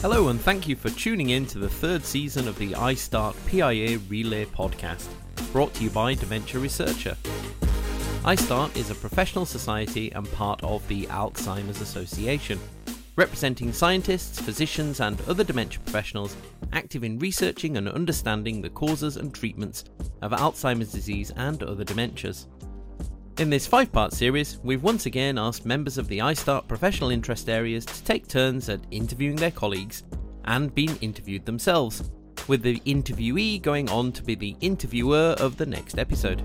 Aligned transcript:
Hello, 0.00 0.28
and 0.28 0.40
thank 0.40 0.68
you 0.68 0.76
for 0.76 0.90
tuning 0.90 1.30
in 1.30 1.44
to 1.46 1.58
the 1.58 1.68
third 1.68 2.04
season 2.04 2.46
of 2.46 2.56
the 2.56 2.72
ISTAART 2.72 3.34
PIA 3.48 3.98
Relay 4.08 4.44
podcast, 4.44 5.08
brought 5.50 5.74
to 5.74 5.82
you 5.82 5.90
by 5.90 6.14
Dementia 6.14 6.60
Researcher. 6.60 7.16
ISTAART 8.24 8.76
is 8.76 8.90
a 8.90 8.94
professional 8.94 9.44
society 9.44 10.12
and 10.12 10.30
part 10.30 10.62
of 10.62 10.86
the 10.86 11.06
Alzheimer's 11.06 11.80
Association, 11.80 12.60
representing 13.16 13.72
scientists, 13.72 14.38
physicians, 14.38 15.00
and 15.00 15.20
other 15.22 15.42
dementia 15.42 15.80
professionals 15.80 16.36
active 16.72 17.02
in 17.02 17.18
researching 17.18 17.76
and 17.76 17.88
understanding 17.88 18.62
the 18.62 18.70
causes 18.70 19.16
and 19.16 19.34
treatments 19.34 19.82
of 20.22 20.30
Alzheimer's 20.30 20.92
disease 20.92 21.32
and 21.34 21.60
other 21.64 21.84
dementias. 21.84 22.46
In 23.38 23.50
this 23.50 23.68
five 23.68 23.92
part 23.92 24.12
series, 24.12 24.58
we've 24.64 24.82
once 24.82 25.06
again 25.06 25.38
asked 25.38 25.64
members 25.64 25.96
of 25.96 26.08
the 26.08 26.18
ISTAART 26.18 26.66
professional 26.66 27.10
interest 27.10 27.48
areas 27.48 27.84
to 27.84 28.02
take 28.02 28.26
turns 28.26 28.68
at 28.68 28.80
interviewing 28.90 29.36
their 29.36 29.52
colleagues 29.52 30.02
and 30.46 30.74
being 30.74 30.96
interviewed 30.96 31.46
themselves, 31.46 32.10
with 32.48 32.62
the 32.62 32.80
interviewee 32.80 33.62
going 33.62 33.88
on 33.90 34.10
to 34.10 34.24
be 34.24 34.34
the 34.34 34.56
interviewer 34.60 35.36
of 35.38 35.56
the 35.56 35.66
next 35.66 36.00
episode. 36.00 36.42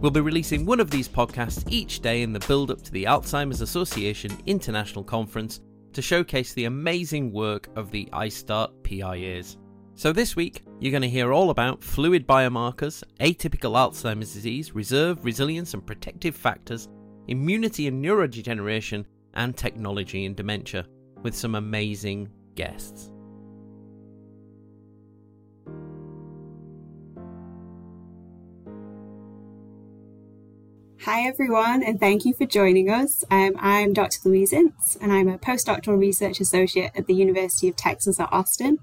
We'll 0.00 0.10
be 0.10 0.22
releasing 0.22 0.64
one 0.64 0.80
of 0.80 0.90
these 0.90 1.10
podcasts 1.10 1.70
each 1.70 2.00
day 2.00 2.22
in 2.22 2.32
the 2.32 2.40
build 2.40 2.70
up 2.70 2.80
to 2.80 2.90
the 2.90 3.04
Alzheimer's 3.04 3.60
Association 3.60 4.32
International 4.46 5.04
Conference 5.04 5.60
to 5.92 6.00
showcase 6.00 6.54
the 6.54 6.64
amazing 6.64 7.34
work 7.34 7.68
of 7.76 7.90
the 7.90 8.08
ISTAART 8.14 8.82
PIAs. 8.82 9.58
So, 9.94 10.10
this 10.12 10.34
week, 10.34 10.64
you're 10.80 10.90
going 10.90 11.02
to 11.02 11.08
hear 11.08 11.32
all 11.32 11.50
about 11.50 11.84
fluid 11.84 12.26
biomarkers, 12.26 13.04
atypical 13.20 13.72
Alzheimer's 13.76 14.32
disease, 14.32 14.74
reserve, 14.74 15.22
resilience, 15.22 15.74
and 15.74 15.86
protective 15.86 16.34
factors, 16.34 16.88
immunity 17.28 17.86
and 17.86 18.02
neurodegeneration, 18.02 19.04
and 19.34 19.56
technology 19.56 20.24
in 20.24 20.34
dementia, 20.34 20.86
with 21.22 21.36
some 21.36 21.54
amazing 21.54 22.30
guests. 22.54 23.10
Hi, 31.02 31.26
everyone, 31.26 31.82
and 31.82 32.00
thank 32.00 32.24
you 32.24 32.32
for 32.32 32.46
joining 32.46 32.88
us. 32.88 33.24
Um, 33.30 33.52
I'm 33.58 33.92
Dr. 33.92 34.20
Louise 34.24 34.54
Ince, 34.54 34.96
and 35.00 35.12
I'm 35.12 35.28
a 35.28 35.36
postdoctoral 35.36 35.98
research 35.98 36.40
associate 36.40 36.92
at 36.96 37.06
the 37.06 37.14
University 37.14 37.68
of 37.68 37.76
Texas 37.76 38.18
at 38.18 38.32
Austin. 38.32 38.78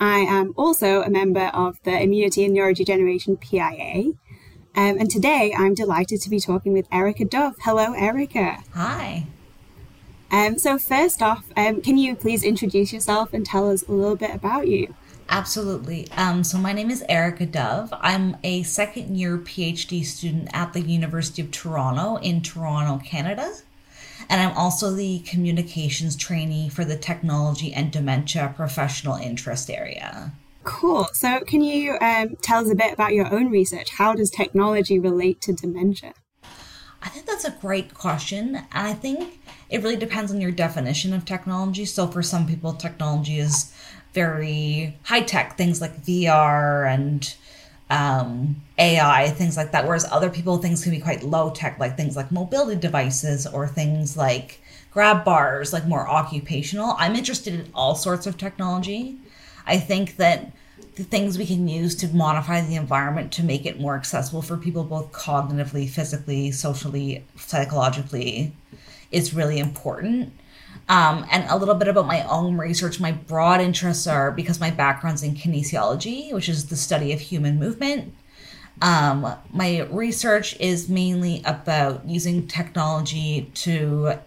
I 0.00 0.20
am 0.20 0.54
also 0.56 1.02
a 1.02 1.10
member 1.10 1.50
of 1.52 1.78
the 1.82 2.02
Immunity 2.02 2.46
and 2.46 2.56
Neurodegeneration 2.56 3.38
PIA. 3.38 4.12
Um, 4.74 4.98
and 4.98 5.10
today 5.10 5.54
I'm 5.56 5.74
delighted 5.74 6.22
to 6.22 6.30
be 6.30 6.40
talking 6.40 6.72
with 6.72 6.86
Erica 6.90 7.26
Dove. 7.26 7.56
Hello, 7.60 7.92
Erica. 7.92 8.62
Hi. 8.72 9.26
Um, 10.30 10.58
so, 10.58 10.78
first 10.78 11.20
off, 11.20 11.44
um, 11.54 11.82
can 11.82 11.98
you 11.98 12.16
please 12.16 12.42
introduce 12.42 12.94
yourself 12.94 13.34
and 13.34 13.44
tell 13.44 13.70
us 13.70 13.82
a 13.88 13.92
little 13.92 14.16
bit 14.16 14.34
about 14.34 14.68
you? 14.68 14.94
Absolutely. 15.28 16.10
Um, 16.12 16.44
so, 16.44 16.56
my 16.56 16.72
name 16.72 16.90
is 16.90 17.04
Erica 17.06 17.44
Dove. 17.44 17.92
I'm 18.00 18.38
a 18.42 18.62
second 18.62 19.18
year 19.18 19.36
PhD 19.36 20.02
student 20.02 20.48
at 20.54 20.72
the 20.72 20.80
University 20.80 21.42
of 21.42 21.50
Toronto 21.50 22.16
in 22.16 22.40
Toronto, 22.40 23.04
Canada. 23.04 23.52
And 24.30 24.40
I'm 24.40 24.56
also 24.56 24.92
the 24.92 25.18
communications 25.20 26.14
trainee 26.14 26.68
for 26.68 26.84
the 26.84 26.96
technology 26.96 27.72
and 27.74 27.90
dementia 27.90 28.54
professional 28.56 29.16
interest 29.16 29.68
area. 29.68 30.32
Cool. 30.62 31.08
So, 31.12 31.40
can 31.40 31.62
you 31.62 31.98
um, 32.00 32.36
tell 32.40 32.62
us 32.62 32.70
a 32.70 32.76
bit 32.76 32.92
about 32.92 33.12
your 33.12 33.32
own 33.34 33.50
research? 33.50 33.90
How 33.90 34.14
does 34.14 34.30
technology 34.30 35.00
relate 35.00 35.40
to 35.42 35.52
dementia? 35.52 36.14
I 37.02 37.08
think 37.08 37.26
that's 37.26 37.44
a 37.44 37.50
great 37.50 37.92
question. 37.92 38.54
And 38.54 38.66
I 38.72 38.92
think 38.92 39.40
it 39.68 39.82
really 39.82 39.96
depends 39.96 40.30
on 40.30 40.40
your 40.40 40.52
definition 40.52 41.12
of 41.12 41.24
technology. 41.24 41.84
So, 41.84 42.06
for 42.06 42.22
some 42.22 42.46
people, 42.46 42.74
technology 42.74 43.40
is 43.40 43.72
very 44.12 44.96
high 45.04 45.22
tech, 45.22 45.56
things 45.56 45.80
like 45.80 46.04
VR 46.04 46.88
and 46.88 47.34
um, 47.90 48.62
AI, 48.78 49.28
things 49.30 49.56
like 49.56 49.72
that. 49.72 49.86
Whereas 49.86 50.06
other 50.10 50.30
people, 50.30 50.58
things 50.58 50.82
can 50.82 50.92
be 50.92 51.00
quite 51.00 51.22
low 51.22 51.50
tech, 51.50 51.78
like 51.78 51.96
things 51.96 52.16
like 52.16 52.30
mobility 52.30 52.80
devices 52.80 53.46
or 53.46 53.66
things 53.66 54.16
like 54.16 54.60
grab 54.92 55.24
bars, 55.24 55.72
like 55.72 55.86
more 55.86 56.08
occupational. 56.08 56.94
I'm 56.98 57.14
interested 57.16 57.52
in 57.54 57.70
all 57.74 57.94
sorts 57.94 58.26
of 58.26 58.38
technology. 58.38 59.18
I 59.66 59.76
think 59.78 60.16
that 60.16 60.52
the 60.96 61.04
things 61.04 61.38
we 61.38 61.46
can 61.46 61.68
use 61.68 61.94
to 61.96 62.08
modify 62.08 62.60
the 62.60 62.74
environment 62.76 63.32
to 63.32 63.42
make 63.42 63.66
it 63.66 63.80
more 63.80 63.96
accessible 63.96 64.42
for 64.42 64.56
people, 64.56 64.84
both 64.84 65.12
cognitively, 65.12 65.88
physically, 65.88 66.50
socially, 66.50 67.24
psychologically, 67.36 68.52
is 69.10 69.34
really 69.34 69.58
important. 69.58 70.32
Um, 70.90 71.24
and 71.30 71.48
a 71.48 71.56
little 71.56 71.76
bit 71.76 71.86
about 71.86 72.08
my 72.08 72.24
own 72.24 72.56
research. 72.58 72.98
My 72.98 73.12
broad 73.12 73.60
interests 73.60 74.08
are 74.08 74.32
because 74.32 74.58
my 74.58 74.72
background's 74.72 75.22
in 75.22 75.36
kinesiology, 75.36 76.32
which 76.32 76.48
is 76.48 76.66
the 76.66 76.74
study 76.74 77.12
of 77.12 77.20
human 77.20 77.60
movement. 77.60 78.12
Um, 78.82 79.32
my 79.52 79.86
research 79.92 80.58
is 80.58 80.88
mainly 80.88 81.42
about 81.44 82.08
using 82.08 82.48
technology 82.48 83.52
to 83.54 84.18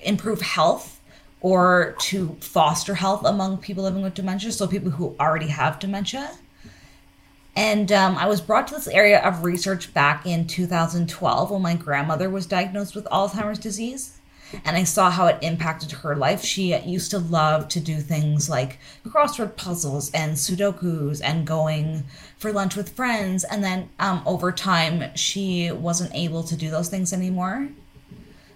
improve 0.00 0.42
health 0.42 1.00
or 1.40 1.96
to 2.00 2.36
foster 2.40 2.94
health 2.94 3.24
among 3.24 3.56
people 3.56 3.84
living 3.84 4.02
with 4.02 4.12
dementia, 4.12 4.52
so 4.52 4.66
people 4.66 4.90
who 4.90 5.16
already 5.18 5.46
have 5.46 5.78
dementia. 5.78 6.30
And 7.56 7.90
um, 7.90 8.18
I 8.18 8.26
was 8.26 8.42
brought 8.42 8.68
to 8.68 8.74
this 8.74 8.86
area 8.86 9.20
of 9.20 9.44
research 9.44 9.94
back 9.94 10.26
in 10.26 10.46
2012 10.46 11.50
when 11.50 11.62
my 11.62 11.74
grandmother 11.74 12.28
was 12.28 12.44
diagnosed 12.44 12.94
with 12.94 13.06
Alzheimer's 13.06 13.58
disease 13.58 14.20
and 14.64 14.76
I 14.76 14.84
saw 14.84 15.10
how 15.10 15.26
it 15.26 15.38
impacted 15.42 15.92
her 15.92 16.14
life. 16.14 16.42
She 16.42 16.76
used 16.76 17.10
to 17.10 17.18
love 17.18 17.68
to 17.68 17.80
do 17.80 18.00
things 18.00 18.48
like 18.48 18.78
crossword 19.06 19.56
puzzles 19.56 20.10
and 20.12 20.34
Sudokus 20.34 21.20
and 21.22 21.46
going 21.46 22.04
for 22.38 22.52
lunch 22.52 22.76
with 22.76 22.90
friends. 22.90 23.44
And 23.44 23.62
then 23.62 23.88
um, 23.98 24.22
over 24.26 24.52
time, 24.52 25.14
she 25.16 25.70
wasn't 25.72 26.14
able 26.14 26.42
to 26.44 26.56
do 26.56 26.70
those 26.70 26.88
things 26.88 27.12
anymore 27.12 27.68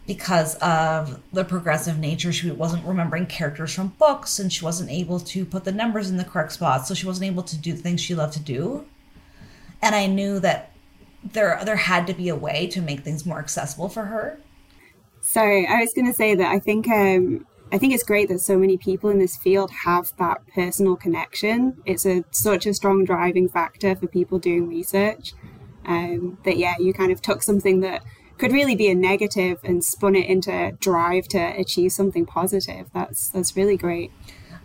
because 0.06 0.56
of 0.56 1.20
the 1.32 1.44
progressive 1.44 1.98
nature. 1.98 2.32
She 2.32 2.50
wasn't 2.50 2.86
remembering 2.86 3.26
characters 3.26 3.74
from 3.74 3.88
books 3.98 4.38
and 4.38 4.52
she 4.52 4.64
wasn't 4.64 4.90
able 4.90 5.20
to 5.20 5.44
put 5.44 5.64
the 5.64 5.72
numbers 5.72 6.10
in 6.10 6.16
the 6.16 6.24
correct 6.24 6.52
spots. 6.52 6.88
So 6.88 6.94
she 6.94 7.06
wasn't 7.06 7.30
able 7.30 7.42
to 7.44 7.56
do 7.56 7.72
the 7.72 7.82
things 7.82 8.00
she 8.00 8.14
loved 8.14 8.34
to 8.34 8.40
do. 8.40 8.86
And 9.82 9.94
I 9.94 10.06
knew 10.06 10.40
that 10.40 10.72
there 11.22 11.60
there 11.64 11.76
had 11.76 12.06
to 12.06 12.14
be 12.14 12.28
a 12.30 12.34
way 12.34 12.66
to 12.68 12.80
make 12.80 13.00
things 13.00 13.26
more 13.26 13.38
accessible 13.38 13.90
for 13.90 14.04
her 14.06 14.38
Sorry, 15.30 15.64
I 15.64 15.78
was 15.78 15.92
going 15.94 16.08
to 16.08 16.12
say 16.12 16.34
that 16.34 16.50
I 16.50 16.58
think 16.58 16.88
um, 16.88 17.46
I 17.70 17.78
think 17.78 17.94
it's 17.94 18.02
great 18.02 18.28
that 18.30 18.41
so 18.41 18.58
many 18.58 18.76
people 18.76 19.10
in 19.10 19.20
this 19.20 19.36
field 19.36 19.70
have 19.84 20.12
that 20.18 20.44
personal 20.52 20.96
connection. 20.96 21.76
It's 21.86 22.04
a 22.04 22.24
such 22.32 22.66
a 22.66 22.74
strong 22.74 23.04
driving 23.04 23.48
factor 23.48 23.94
for 23.94 24.08
people 24.08 24.41
doing 24.41 24.66
research. 24.66 25.34
Um, 25.86 26.38
that 26.44 26.56
yeah, 26.56 26.74
you 26.80 26.92
kind 26.92 27.12
of 27.12 27.22
took 27.22 27.44
something 27.44 27.78
that 27.78 28.02
could 28.38 28.50
really 28.50 28.74
be 28.74 28.91
a 28.91 28.94
negative 28.96 29.60
and 29.62 29.84
spun 29.84 30.16
it 30.16 30.28
into 30.28 30.72
drive 30.80 31.28
to 31.28 31.38
achieve 31.38 31.92
something 31.92 32.26
positive. 32.26 32.91
That's 32.92 33.30
that's 33.30 33.56
really 33.56 33.76
great. 33.76 34.10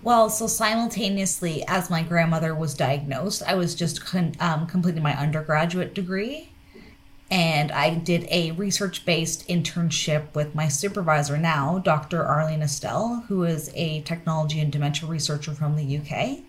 Well, 0.01 0.31
so 0.31 0.47
simultaneously, 0.47 1.63
as 1.67 1.91
my 1.91 2.01
grandmother 2.01 2.55
was 2.55 2.73
diagnosed, 2.73 3.43
I 3.45 3.53
was 3.53 3.75
just 3.75 4.03
con- 4.03 4.33
um, 4.39 4.65
completing 4.65 5.03
my 5.03 5.15
undergraduate 5.15 5.93
degree 5.93 6.54
and 7.31 7.71
I 7.71 7.95
did 7.95 8.27
a 8.29 8.51
research 8.51 9.05
based 9.05 9.47
internship 9.47 10.33
with 10.35 10.53
my 10.53 10.67
supervisor 10.67 11.37
now, 11.37 11.79
Dr. 11.79 12.23
Arlene 12.23 12.61
Astell, 12.61 13.25
who 13.25 13.43
is 13.43 13.71
a 13.73 14.01
technology 14.01 14.59
and 14.59 14.71
dementia 14.71 15.09
researcher 15.09 15.53
from 15.53 15.75
the 15.75 15.97
UK. 15.97 16.39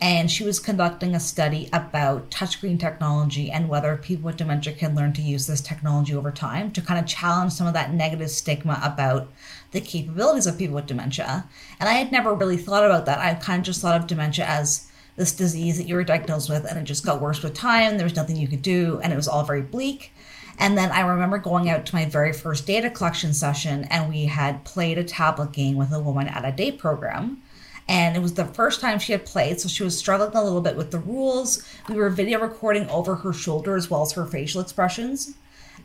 And 0.00 0.28
she 0.28 0.44
was 0.44 0.58
conducting 0.58 1.14
a 1.14 1.20
study 1.20 1.68
about 1.72 2.28
touchscreen 2.30 2.80
technology 2.80 3.50
and 3.50 3.68
whether 3.68 3.96
people 3.96 4.26
with 4.26 4.36
dementia 4.36 4.74
can 4.74 4.96
learn 4.96 5.12
to 5.12 5.22
use 5.22 5.46
this 5.46 5.60
technology 5.60 6.14
over 6.14 6.32
time 6.32 6.72
to 6.72 6.82
kind 6.82 6.98
of 6.98 7.06
challenge 7.06 7.52
some 7.52 7.68
of 7.68 7.74
that 7.74 7.94
negative 7.94 8.30
stigma 8.30 8.80
about 8.82 9.28
the 9.70 9.80
capabilities 9.80 10.48
of 10.48 10.58
people 10.58 10.74
with 10.74 10.86
dementia. 10.86 11.48
And 11.78 11.88
I 11.88 11.92
had 11.92 12.10
never 12.10 12.34
really 12.34 12.56
thought 12.56 12.84
about 12.84 13.06
that. 13.06 13.20
I 13.20 13.34
kind 13.34 13.60
of 13.60 13.66
just 13.66 13.80
thought 13.80 14.00
of 14.00 14.08
dementia 14.08 14.44
as 14.44 14.88
this 15.16 15.32
disease 15.32 15.76
that 15.78 15.88
you 15.88 15.94
were 15.94 16.04
diagnosed 16.04 16.50
with, 16.50 16.64
and 16.64 16.78
it 16.78 16.84
just 16.84 17.04
got 17.04 17.20
worse 17.20 17.42
with 17.42 17.54
time. 17.54 17.96
There 17.96 18.06
was 18.06 18.16
nothing 18.16 18.36
you 18.36 18.48
could 18.48 18.62
do, 18.62 19.00
and 19.02 19.12
it 19.12 19.16
was 19.16 19.28
all 19.28 19.44
very 19.44 19.62
bleak. 19.62 20.12
And 20.58 20.78
then 20.78 20.90
I 20.90 21.00
remember 21.00 21.38
going 21.38 21.68
out 21.68 21.86
to 21.86 21.94
my 21.94 22.04
very 22.04 22.32
first 22.32 22.66
data 22.66 22.90
collection 22.90 23.34
session, 23.34 23.84
and 23.84 24.08
we 24.08 24.26
had 24.26 24.64
played 24.64 24.98
a 24.98 25.04
tablet 25.04 25.52
game 25.52 25.76
with 25.76 25.92
a 25.92 26.00
woman 26.00 26.28
at 26.28 26.44
a 26.44 26.52
day 26.52 26.72
program. 26.72 27.42
And 27.86 28.16
it 28.16 28.20
was 28.20 28.34
the 28.34 28.46
first 28.46 28.80
time 28.80 28.98
she 28.98 29.12
had 29.12 29.26
played, 29.26 29.60
so 29.60 29.68
she 29.68 29.82
was 29.82 29.98
struggling 29.98 30.34
a 30.34 30.42
little 30.42 30.62
bit 30.62 30.76
with 30.76 30.90
the 30.90 30.98
rules. 30.98 31.62
We 31.88 31.96
were 31.96 32.08
video 32.08 32.40
recording 32.40 32.88
over 32.88 33.16
her 33.16 33.32
shoulder 33.32 33.76
as 33.76 33.90
well 33.90 34.02
as 34.02 34.12
her 34.12 34.26
facial 34.26 34.60
expressions. 34.60 35.34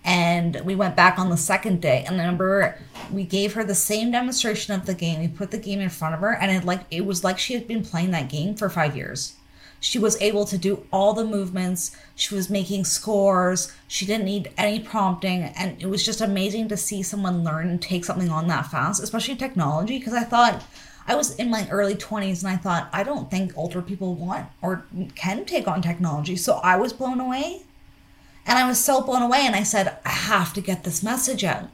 And 0.03 0.61
we 0.63 0.75
went 0.75 0.95
back 0.95 1.19
on 1.19 1.29
the 1.29 1.37
second 1.37 1.81
day, 1.81 2.03
and 2.07 2.15
I 2.15 2.23
remember 2.23 2.79
we 3.11 3.23
gave 3.23 3.53
her 3.53 3.63
the 3.63 3.75
same 3.75 4.11
demonstration 4.11 4.73
of 4.73 4.85
the 4.85 4.93
game. 4.93 5.19
We 5.19 5.27
put 5.27 5.51
the 5.51 5.57
game 5.57 5.79
in 5.79 5.89
front 5.89 6.15
of 6.15 6.21
her, 6.21 6.33
and 6.33 6.51
it 6.51 6.65
like 6.65 6.81
it 6.89 7.05
was 7.05 7.23
like 7.23 7.37
she 7.37 7.53
had 7.53 7.67
been 7.67 7.83
playing 7.83 8.11
that 8.11 8.29
game 8.29 8.55
for 8.55 8.69
five 8.69 8.95
years. 8.95 9.35
She 9.81 9.99
was 9.99 10.21
able 10.21 10.45
to 10.45 10.57
do 10.57 10.85
all 10.91 11.13
the 11.13 11.23
movements. 11.23 11.95
She 12.15 12.35
was 12.35 12.49
making 12.49 12.83
scores. 12.83 13.73
She 13.87 14.05
didn't 14.05 14.25
need 14.25 14.51
any 14.57 14.79
prompting, 14.79 15.43
and 15.43 15.81
it 15.81 15.87
was 15.87 16.05
just 16.05 16.21
amazing 16.21 16.67
to 16.69 16.77
see 16.77 17.03
someone 17.03 17.43
learn 17.43 17.69
and 17.69 17.81
take 17.81 18.05
something 18.05 18.29
on 18.29 18.47
that 18.47 18.67
fast, 18.67 19.01
especially 19.01 19.35
technology. 19.35 19.99
Because 19.99 20.13
I 20.13 20.23
thought 20.23 20.63
I 21.07 21.15
was 21.15 21.35
in 21.35 21.49
my 21.49 21.67
early 21.71 21.95
20s 21.95 22.43
and 22.43 22.51
I 22.51 22.55
thought, 22.55 22.87
I 22.93 23.03
don't 23.03 23.31
think 23.31 23.57
older 23.57 23.81
people 23.81 24.13
want 24.13 24.47
or 24.61 24.85
can 25.15 25.43
take 25.43 25.67
on 25.67 25.81
technology. 25.81 26.35
So 26.35 26.55
I 26.57 26.77
was 26.77 26.93
blown 26.93 27.19
away. 27.19 27.63
And 28.49 28.57
I 28.57 28.67
was 28.67 28.83
so 28.83 29.01
blown 29.01 29.21
away. 29.21 29.45
And 29.45 29.55
I 29.55 29.61
said, 29.61 29.99
I 30.03 30.09
have 30.09 30.53
to 30.53 30.61
get 30.61 30.83
this 30.83 31.03
message 31.03 31.43
out. 31.43 31.69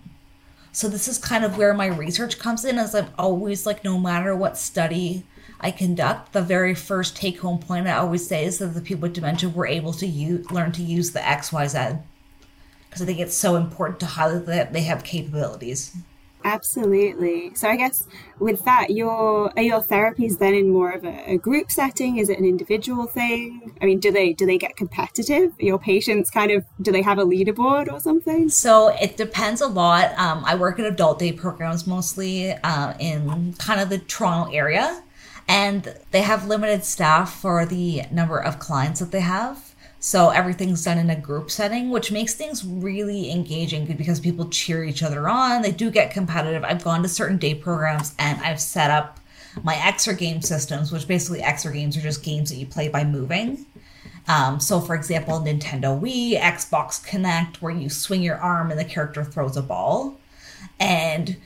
So 0.74 0.90
this 0.90 1.08
is 1.08 1.18
kind 1.18 1.46
of 1.46 1.58
where 1.58 1.74
my 1.74 1.86
research 1.86 2.38
comes 2.38 2.66
in, 2.66 2.78
as 2.78 2.94
I'm 2.94 3.08
always 3.18 3.66
like, 3.66 3.86
no 3.86 3.98
matter 3.98 4.36
what 4.36 4.58
study 4.58 5.24
I 5.62 5.72
conduct, 5.72 6.34
the 6.34 6.42
very 6.42 6.76
first 6.76 7.16
take 7.16 7.40
home 7.40 7.60
point 7.60 7.88
I 7.88 7.94
always 7.94 8.28
say 8.28 8.44
is 8.44 8.58
that 8.58 8.74
the 8.74 8.82
people 8.82 9.04
with 9.04 9.14
dementia 9.14 9.48
were 9.48 9.66
able 9.66 9.94
to 9.94 10.44
learn 10.52 10.74
to 10.74 10.84
use 10.84 11.12
the 11.12 11.20
XYZ. 11.20 12.02
Because 12.90 13.02
I 13.02 13.06
think 13.06 13.20
it's 13.20 13.38
so 13.38 13.56
important 13.56 14.02
to 14.02 14.06
highlight 14.06 14.46
that 14.48 14.74
they 14.74 14.82
have 14.82 15.06
capabilities. 15.06 15.96
Absolutely. 16.46 17.56
So 17.56 17.68
I 17.68 17.76
guess 17.76 18.08
with 18.38 18.64
that, 18.66 18.92
your 18.92 19.52
are 19.58 19.64
your 19.64 19.82
therapies 19.82 20.38
then 20.38 20.54
in 20.54 20.70
more 20.70 20.92
of 20.92 21.04
a, 21.04 21.32
a, 21.32 21.38
group 21.38 21.72
setting? 21.72 22.18
Is 22.18 22.30
it 22.30 22.38
an 22.38 22.46
individual 22.46 23.08
thing? 23.08 23.76
I 23.82 23.86
mean, 23.86 24.00
do 24.00 24.12
they 24.12 24.32
do 24.32 24.46
they 24.46 24.60
get 24.60 24.78
competitive? 24.78 25.54
Your 25.60 25.80
patients 25.80 26.30
kind 26.30 26.52
of 26.52 26.64
do 26.80 26.92
they 26.92 27.02
have 27.02 27.18
a 27.18 27.26
leaderboard 27.26 27.92
or 27.92 28.00
something? 28.00 28.50
So 28.50 28.90
it 29.02 29.18
depends 29.18 29.60
a 29.60 29.68
lot. 29.68 30.16
Um, 30.20 30.44
I 30.46 30.54
work 30.54 30.78
in 30.78 30.86
adult 30.86 31.18
day 31.18 31.32
programs 31.32 31.88
mostly 31.88 32.52
uh, 32.52 32.94
in 33.00 33.54
kind 33.54 33.82
of 33.82 33.90
the 33.90 33.98
Toronto 33.98 34.54
area, 34.54 35.02
and 35.48 35.96
they 36.12 36.22
have 36.22 36.48
limited 36.48 36.84
staff 36.84 37.34
for 37.34 37.66
the 37.66 38.04
number 38.12 38.38
of 38.38 38.60
clients 38.60 39.00
that 39.00 39.12
they 39.12 39.22
have. 39.22 39.65
So 40.06 40.30
everything's 40.30 40.84
done 40.84 41.00
in 41.00 41.10
a 41.10 41.20
group 41.20 41.50
setting, 41.50 41.90
which 41.90 42.12
makes 42.12 42.36
things 42.36 42.64
really 42.64 43.32
engaging 43.32 43.88
because 43.88 44.20
people 44.20 44.48
cheer 44.50 44.84
each 44.84 45.02
other 45.02 45.28
on. 45.28 45.64
They 45.64 45.72
do 45.72 45.90
get 45.90 46.12
competitive. 46.12 46.64
I've 46.64 46.84
gone 46.84 47.02
to 47.02 47.10
certain 47.10 47.40
day 47.40 47.56
programs 47.56 48.14
and 48.20 48.40
I've 48.42 48.62
set 48.62 48.92
up 48.92 49.20
my 49.64 49.74
Exergame 49.74 50.46
systems, 50.46 50.92
which 50.92 51.08
basically 51.08 51.42
Exergames 51.42 51.98
are 51.98 52.02
just 52.02 52.22
games 52.22 52.52
that 52.52 52.58
you 52.58 52.68
play 52.68 52.88
by 52.88 53.04
moving. 53.04 53.66
Um, 54.28 54.60
so, 54.60 54.80
for 54.80 54.94
example, 54.94 55.40
Nintendo 55.40 56.00
Wii, 56.00 56.40
Xbox 56.40 57.04
Kinect, 57.04 57.56
where 57.64 57.74
you 57.74 57.90
swing 57.90 58.22
your 58.22 58.38
arm 58.38 58.70
and 58.70 58.80
the 58.80 58.86
character 58.86 59.24
throws 59.24 59.58
a 59.58 59.64
ball. 59.64 60.20
And 60.80 61.38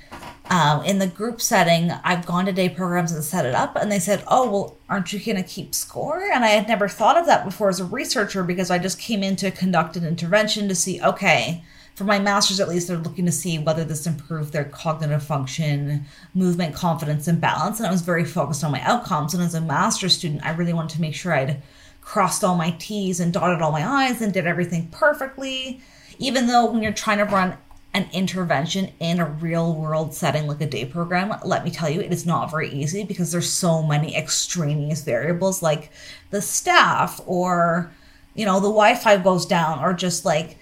um, 0.50 0.84
in 0.84 0.98
the 1.00 1.08
group 1.08 1.42
setting, 1.42 1.92
I've 2.04 2.26
gone 2.26 2.46
to 2.46 2.52
day 2.52 2.70
programs 2.70 3.12
and 3.12 3.24
set 3.24 3.46
it 3.46 3.54
up, 3.54 3.76
and 3.76 3.92
they 3.92 4.00
said, 4.00 4.24
"Oh, 4.28 4.50
well, 4.50 4.78
aren't 4.90 5.14
you 5.14 5.20
going 5.20 5.36
to 5.36 5.48
keep 5.48 5.76
score?" 5.76 6.22
And 6.22 6.44
I 6.44 6.50
had 6.50 6.68
never 6.68 6.88
thought 6.88 7.18
of 7.18 7.28
that 7.28 7.46
before 7.46 7.70
as 7.70 7.80
a 7.80 7.86
researcher 7.86 8.44
because 8.44 8.72
I 8.72 8.80
just 8.80 9.00
came 9.00 9.22
in 9.22 9.36
to 9.38 9.52
conduct 9.52 9.96
an 9.96 10.06
intervention 10.06 10.68
to 10.68 10.76
see, 10.76 11.02
okay, 11.02 11.64
for 12.00 12.06
my 12.06 12.18
masters 12.18 12.62
at 12.62 12.70
least, 12.70 12.88
they're 12.88 12.98
looking 12.98 13.26
to 13.26 13.32
see 13.32 13.60
whether 13.60 13.84
this 13.84 14.08
improved 14.08 14.54
their 14.54 14.64
cognitive 14.64 15.22
function, 15.22 16.06
movement, 16.34 16.74
confidence, 16.74 17.28
and 17.28 17.42
balance. 17.42 17.78
And 17.78 17.86
I 17.86 17.92
was 17.92 18.02
very 18.02 18.24
focused 18.24 18.64
on 18.64 18.72
my 18.72 18.82
outcomes. 18.84 19.34
And 19.34 19.44
as 19.44 19.54
a 19.54 19.60
master's 19.60 20.16
student, 20.16 20.46
I 20.46 20.52
really 20.52 20.74
wanted 20.74 20.96
to 20.96 21.02
make 21.02 21.14
sure 21.14 21.34
I'd 21.34 21.62
crossed 22.00 22.42
all 22.42 22.56
my 22.56 22.72
T's 22.80 23.20
and 23.20 23.34
dotted 23.34 23.62
all 23.62 23.74
my 23.74 23.86
I's 23.86 24.22
and 24.22 24.34
did 24.34 24.48
everything 24.48 24.88
perfectly. 24.92 25.82
Even 26.20 26.48
though 26.48 26.72
when 26.72 26.82
you're 26.82 26.94
trying 26.94 27.18
to 27.18 27.26
run 27.26 27.58
an 27.94 28.08
intervention 28.14 28.92
in 29.00 29.20
a 29.20 29.26
real 29.26 29.74
world 29.74 30.14
setting 30.14 30.48
like 30.48 30.62
a 30.62 30.68
day 30.68 30.86
program, 30.86 31.34
let 31.44 31.64
me 31.64 31.72
tell 31.72 31.90
you, 31.90 32.02
it 32.02 32.14
is 32.14 32.26
not 32.26 32.52
very 32.52 32.70
easy 32.70 33.04
because 33.04 33.32
there's 33.32 33.52
so 33.52 33.82
many 33.82 34.16
extraneous 34.16 35.02
variables 35.04 35.64
like 35.64 35.92
the 36.30 36.42
staff 36.42 37.20
or, 37.26 37.92
you 38.36 38.46
know, 38.46 38.56
the 38.56 38.68
Wi 38.68 38.94
Fi 38.96 39.18
goes 39.18 39.46
down 39.46 39.84
or 39.84 39.94
just 39.94 40.24
like 40.24 40.58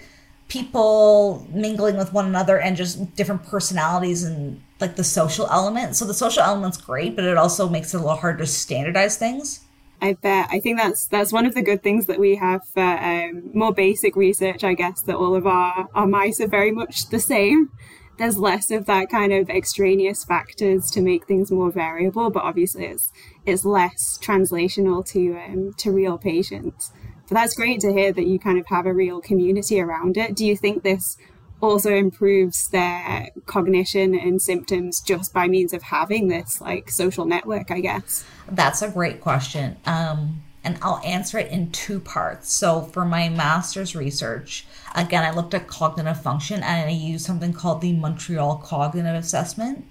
people 0.48 1.46
mingling 1.52 1.98
with 1.98 2.14
one 2.14 2.26
another 2.26 2.58
and 2.58 2.78
just 2.78 3.16
different 3.16 3.44
personalities 3.46 4.24
and 4.24 4.62
like 4.80 4.96
the 4.96 5.04
social 5.04 5.48
element. 5.48 5.96
So 5.98 6.06
the 6.06 6.14
social 6.14 6.44
element's 6.44 6.78
great, 6.78 7.16
but 7.16 7.26
it 7.26 7.38
also 7.38 7.68
makes 7.68 7.94
it 7.94 7.98
a 7.98 8.00
little 8.00 8.16
hard 8.16 8.38
to 8.38 8.46
standardize 8.46 9.18
things. 9.18 9.62
I 10.00 10.14
bet. 10.14 10.48
I 10.52 10.60
think 10.60 10.78
that's 10.78 11.08
that's 11.08 11.34
one 11.34 11.46
of 11.46 11.56
the 11.56 11.64
good 11.64 11.82
things 11.82 12.06
that 12.06 12.20
we 12.20 12.36
have 12.36 12.62
for 12.74 12.84
um, 12.84 13.50
more 13.54 13.74
basic 13.74 14.16
research. 14.16 14.64
I 14.64 14.74
guess 14.74 15.02
that 15.04 15.16
all 15.16 15.36
of 15.36 15.48
our 15.48 15.88
our 15.96 16.08
mice 16.08 16.40
are 16.40 16.48
very 16.48 16.72
much 16.72 17.10
the 17.10 17.20
same. 17.20 17.72
There's 18.18 18.38
less 18.38 18.72
of 18.72 18.86
that 18.86 19.10
kind 19.10 19.32
of 19.32 19.50
extraneous 19.50 20.24
factors 20.24 20.90
to 20.92 21.02
make 21.02 21.28
things 21.28 21.52
more 21.52 21.72
variable, 21.72 22.30
but 22.30 22.44
obviously 22.44 22.86
it's 22.86 23.12
it's 23.46 23.66
less 23.66 24.20
translational 24.22 25.06
to 25.12 25.38
um, 25.38 25.74
to 25.78 25.92
real 25.92 26.18
patients. 26.18 26.92
But 27.28 27.36
that's 27.36 27.56
great 27.56 27.80
to 27.82 27.92
hear 27.92 28.12
that 28.14 28.26
you 28.26 28.40
kind 28.40 28.60
of 28.60 28.68
have 28.68 28.86
a 28.86 28.94
real 28.94 29.20
community 29.20 29.82
around 29.82 30.16
it. 30.18 30.36
Do 30.36 30.46
you 30.46 30.56
think 30.56 30.84
this 30.84 31.18
also 31.62 31.94
improves 31.94 32.68
their 32.70 33.30
cognition 33.46 34.14
and 34.14 34.42
symptoms 34.42 35.02
just 35.02 35.34
by 35.34 35.48
means 35.48 35.74
of 35.74 35.82
having 35.84 36.28
this 36.28 36.62
like 36.62 36.90
social 36.90 37.26
network, 37.26 37.72
I 37.72 37.80
guess? 37.80 38.26
That's 38.50 38.82
a 38.82 38.90
great 38.90 39.22
question. 39.22 39.78
Um, 39.86 40.44
and 40.64 40.78
I'll 40.82 41.02
answer 41.06 41.38
it 41.38 41.50
in 41.50 41.72
two 41.72 42.00
parts. 42.00 42.52
So, 42.52 42.82
for 42.82 43.06
my 43.06 43.30
master's 43.30 43.96
research, 43.96 44.68
again, 44.96 45.24
I 45.24 45.32
looked 45.32 45.54
at 45.54 45.68
cognitive 45.68 46.22
function 46.22 46.62
and 46.62 46.90
I 46.90 46.92
used 46.92 47.26
something 47.26 47.54
called 47.54 47.80
the 47.80 47.94
Montreal 47.94 48.58
Cognitive 48.58 49.16
Assessment, 49.16 49.86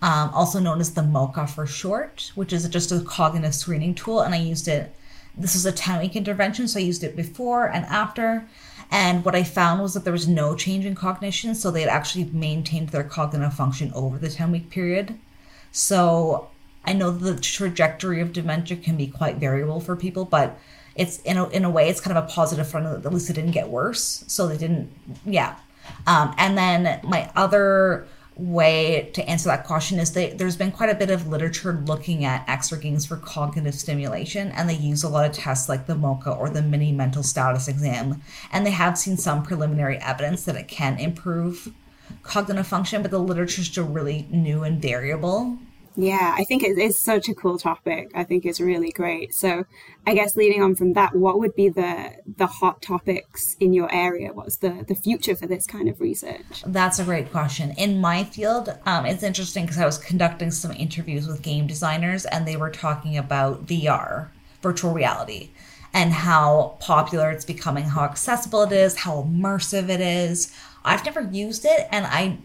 um, 0.00 0.30
also 0.32 0.60
known 0.60 0.80
as 0.80 0.94
the 0.94 1.02
MoCA 1.02 1.46
for 1.46 1.66
short, 1.66 2.32
which 2.34 2.54
is 2.54 2.66
just 2.68 2.90
a 2.90 3.00
cognitive 3.00 3.54
screening 3.54 3.94
tool. 3.94 4.22
And 4.22 4.34
I 4.34 4.38
used 4.38 4.66
it, 4.66 4.94
this 5.36 5.54
is 5.54 5.66
a 5.66 5.72
10 5.72 6.00
week 6.00 6.16
intervention, 6.16 6.68
so 6.68 6.80
I 6.80 6.82
used 6.84 7.04
it 7.04 7.14
before 7.14 7.66
and 7.66 7.84
after. 7.84 8.48
And 8.90 9.24
what 9.24 9.34
I 9.34 9.42
found 9.42 9.82
was 9.82 9.94
that 9.94 10.04
there 10.04 10.12
was 10.12 10.26
no 10.26 10.54
change 10.54 10.86
in 10.86 10.94
cognition, 10.94 11.54
so 11.54 11.70
they 11.70 11.82
had 11.82 11.90
actually 11.90 12.24
maintained 12.24 12.88
their 12.88 13.04
cognitive 13.04 13.54
function 13.54 13.92
over 13.94 14.18
the 14.18 14.30
10 14.30 14.50
week 14.50 14.70
period. 14.70 15.18
So 15.72 16.48
I 16.84 16.94
know 16.94 17.10
the 17.10 17.38
trajectory 17.38 18.20
of 18.20 18.32
dementia 18.32 18.78
can 18.78 18.96
be 18.96 19.06
quite 19.06 19.36
variable 19.36 19.80
for 19.80 19.94
people, 19.94 20.24
but 20.24 20.58
it's 20.94 21.18
in 21.20 21.36
a, 21.36 21.48
in 21.50 21.64
a 21.64 21.70
way, 21.70 21.88
it's 21.88 22.00
kind 22.00 22.16
of 22.16 22.24
a 22.24 22.28
positive 22.28 22.68
front. 22.68 22.86
At 23.04 23.12
least 23.12 23.28
it 23.28 23.34
didn't 23.34 23.52
get 23.52 23.68
worse. 23.68 24.24
So 24.26 24.48
they 24.48 24.56
didn't, 24.56 24.90
yeah. 25.24 25.56
Um, 26.06 26.34
and 26.38 26.56
then 26.56 27.00
my 27.04 27.30
other 27.36 28.06
way 28.38 29.10
to 29.14 29.28
answer 29.28 29.48
that 29.48 29.66
question 29.66 29.98
is 29.98 30.12
that 30.12 30.38
there's 30.38 30.56
been 30.56 30.70
quite 30.70 30.90
a 30.90 30.94
bit 30.94 31.10
of 31.10 31.26
literature 31.26 31.72
looking 31.86 32.24
at 32.24 32.46
Exergames 32.46 33.06
for 33.06 33.16
cognitive 33.16 33.74
stimulation, 33.74 34.52
and 34.52 34.68
they 34.68 34.76
use 34.76 35.02
a 35.02 35.08
lot 35.08 35.26
of 35.26 35.32
tests 35.32 35.68
like 35.68 35.86
the 35.86 35.96
MoCA 35.96 36.30
or 36.30 36.48
the 36.48 36.62
mini 36.62 36.92
mental 36.92 37.22
status 37.22 37.66
exam. 37.66 38.22
And 38.52 38.64
they 38.64 38.70
have 38.70 38.96
seen 38.96 39.16
some 39.16 39.42
preliminary 39.42 39.98
evidence 39.98 40.44
that 40.44 40.56
it 40.56 40.68
can 40.68 40.98
improve 40.98 41.72
cognitive 42.22 42.66
function, 42.66 43.02
but 43.02 43.10
the 43.10 43.18
literature 43.18 43.60
is 43.60 43.66
still 43.66 43.86
really 43.86 44.26
new 44.30 44.62
and 44.62 44.80
variable. 44.80 45.58
Yeah, 46.00 46.32
I 46.38 46.44
think 46.44 46.62
it 46.62 46.78
is 46.78 46.96
such 46.96 47.28
a 47.28 47.34
cool 47.34 47.58
topic. 47.58 48.12
I 48.14 48.22
think 48.22 48.46
it's 48.46 48.60
really 48.60 48.92
great. 48.92 49.34
So, 49.34 49.64
I 50.06 50.14
guess 50.14 50.36
leading 50.36 50.62
on 50.62 50.76
from 50.76 50.92
that, 50.92 51.12
what 51.16 51.40
would 51.40 51.56
be 51.56 51.70
the 51.70 52.12
the 52.36 52.46
hot 52.46 52.80
topics 52.80 53.56
in 53.58 53.72
your 53.72 53.92
area? 53.92 54.32
What's 54.32 54.58
the 54.58 54.84
the 54.86 54.94
future 54.94 55.34
for 55.34 55.48
this 55.48 55.66
kind 55.66 55.88
of 55.88 56.00
research? 56.00 56.62
That's 56.64 57.00
a 57.00 57.04
great 57.04 57.32
question. 57.32 57.74
In 57.76 58.00
my 58.00 58.22
field, 58.22 58.78
um, 58.86 59.06
it's 59.06 59.24
interesting 59.24 59.64
because 59.64 59.80
I 59.80 59.86
was 59.86 59.98
conducting 59.98 60.52
some 60.52 60.70
interviews 60.70 61.26
with 61.26 61.42
game 61.42 61.66
designers, 61.66 62.24
and 62.26 62.46
they 62.46 62.56
were 62.56 62.70
talking 62.70 63.18
about 63.18 63.66
VR, 63.66 64.28
virtual 64.62 64.92
reality, 64.92 65.50
and 65.92 66.12
how 66.12 66.76
popular 66.78 67.32
it's 67.32 67.44
becoming, 67.44 67.86
how 67.86 68.04
accessible 68.04 68.62
it 68.62 68.72
is, 68.72 68.98
how 68.98 69.22
immersive 69.22 69.88
it 69.88 70.00
is. 70.00 70.54
I've 70.84 71.04
never 71.04 71.22
used 71.22 71.64
it, 71.64 71.88
and 71.90 72.06
I 72.06 72.38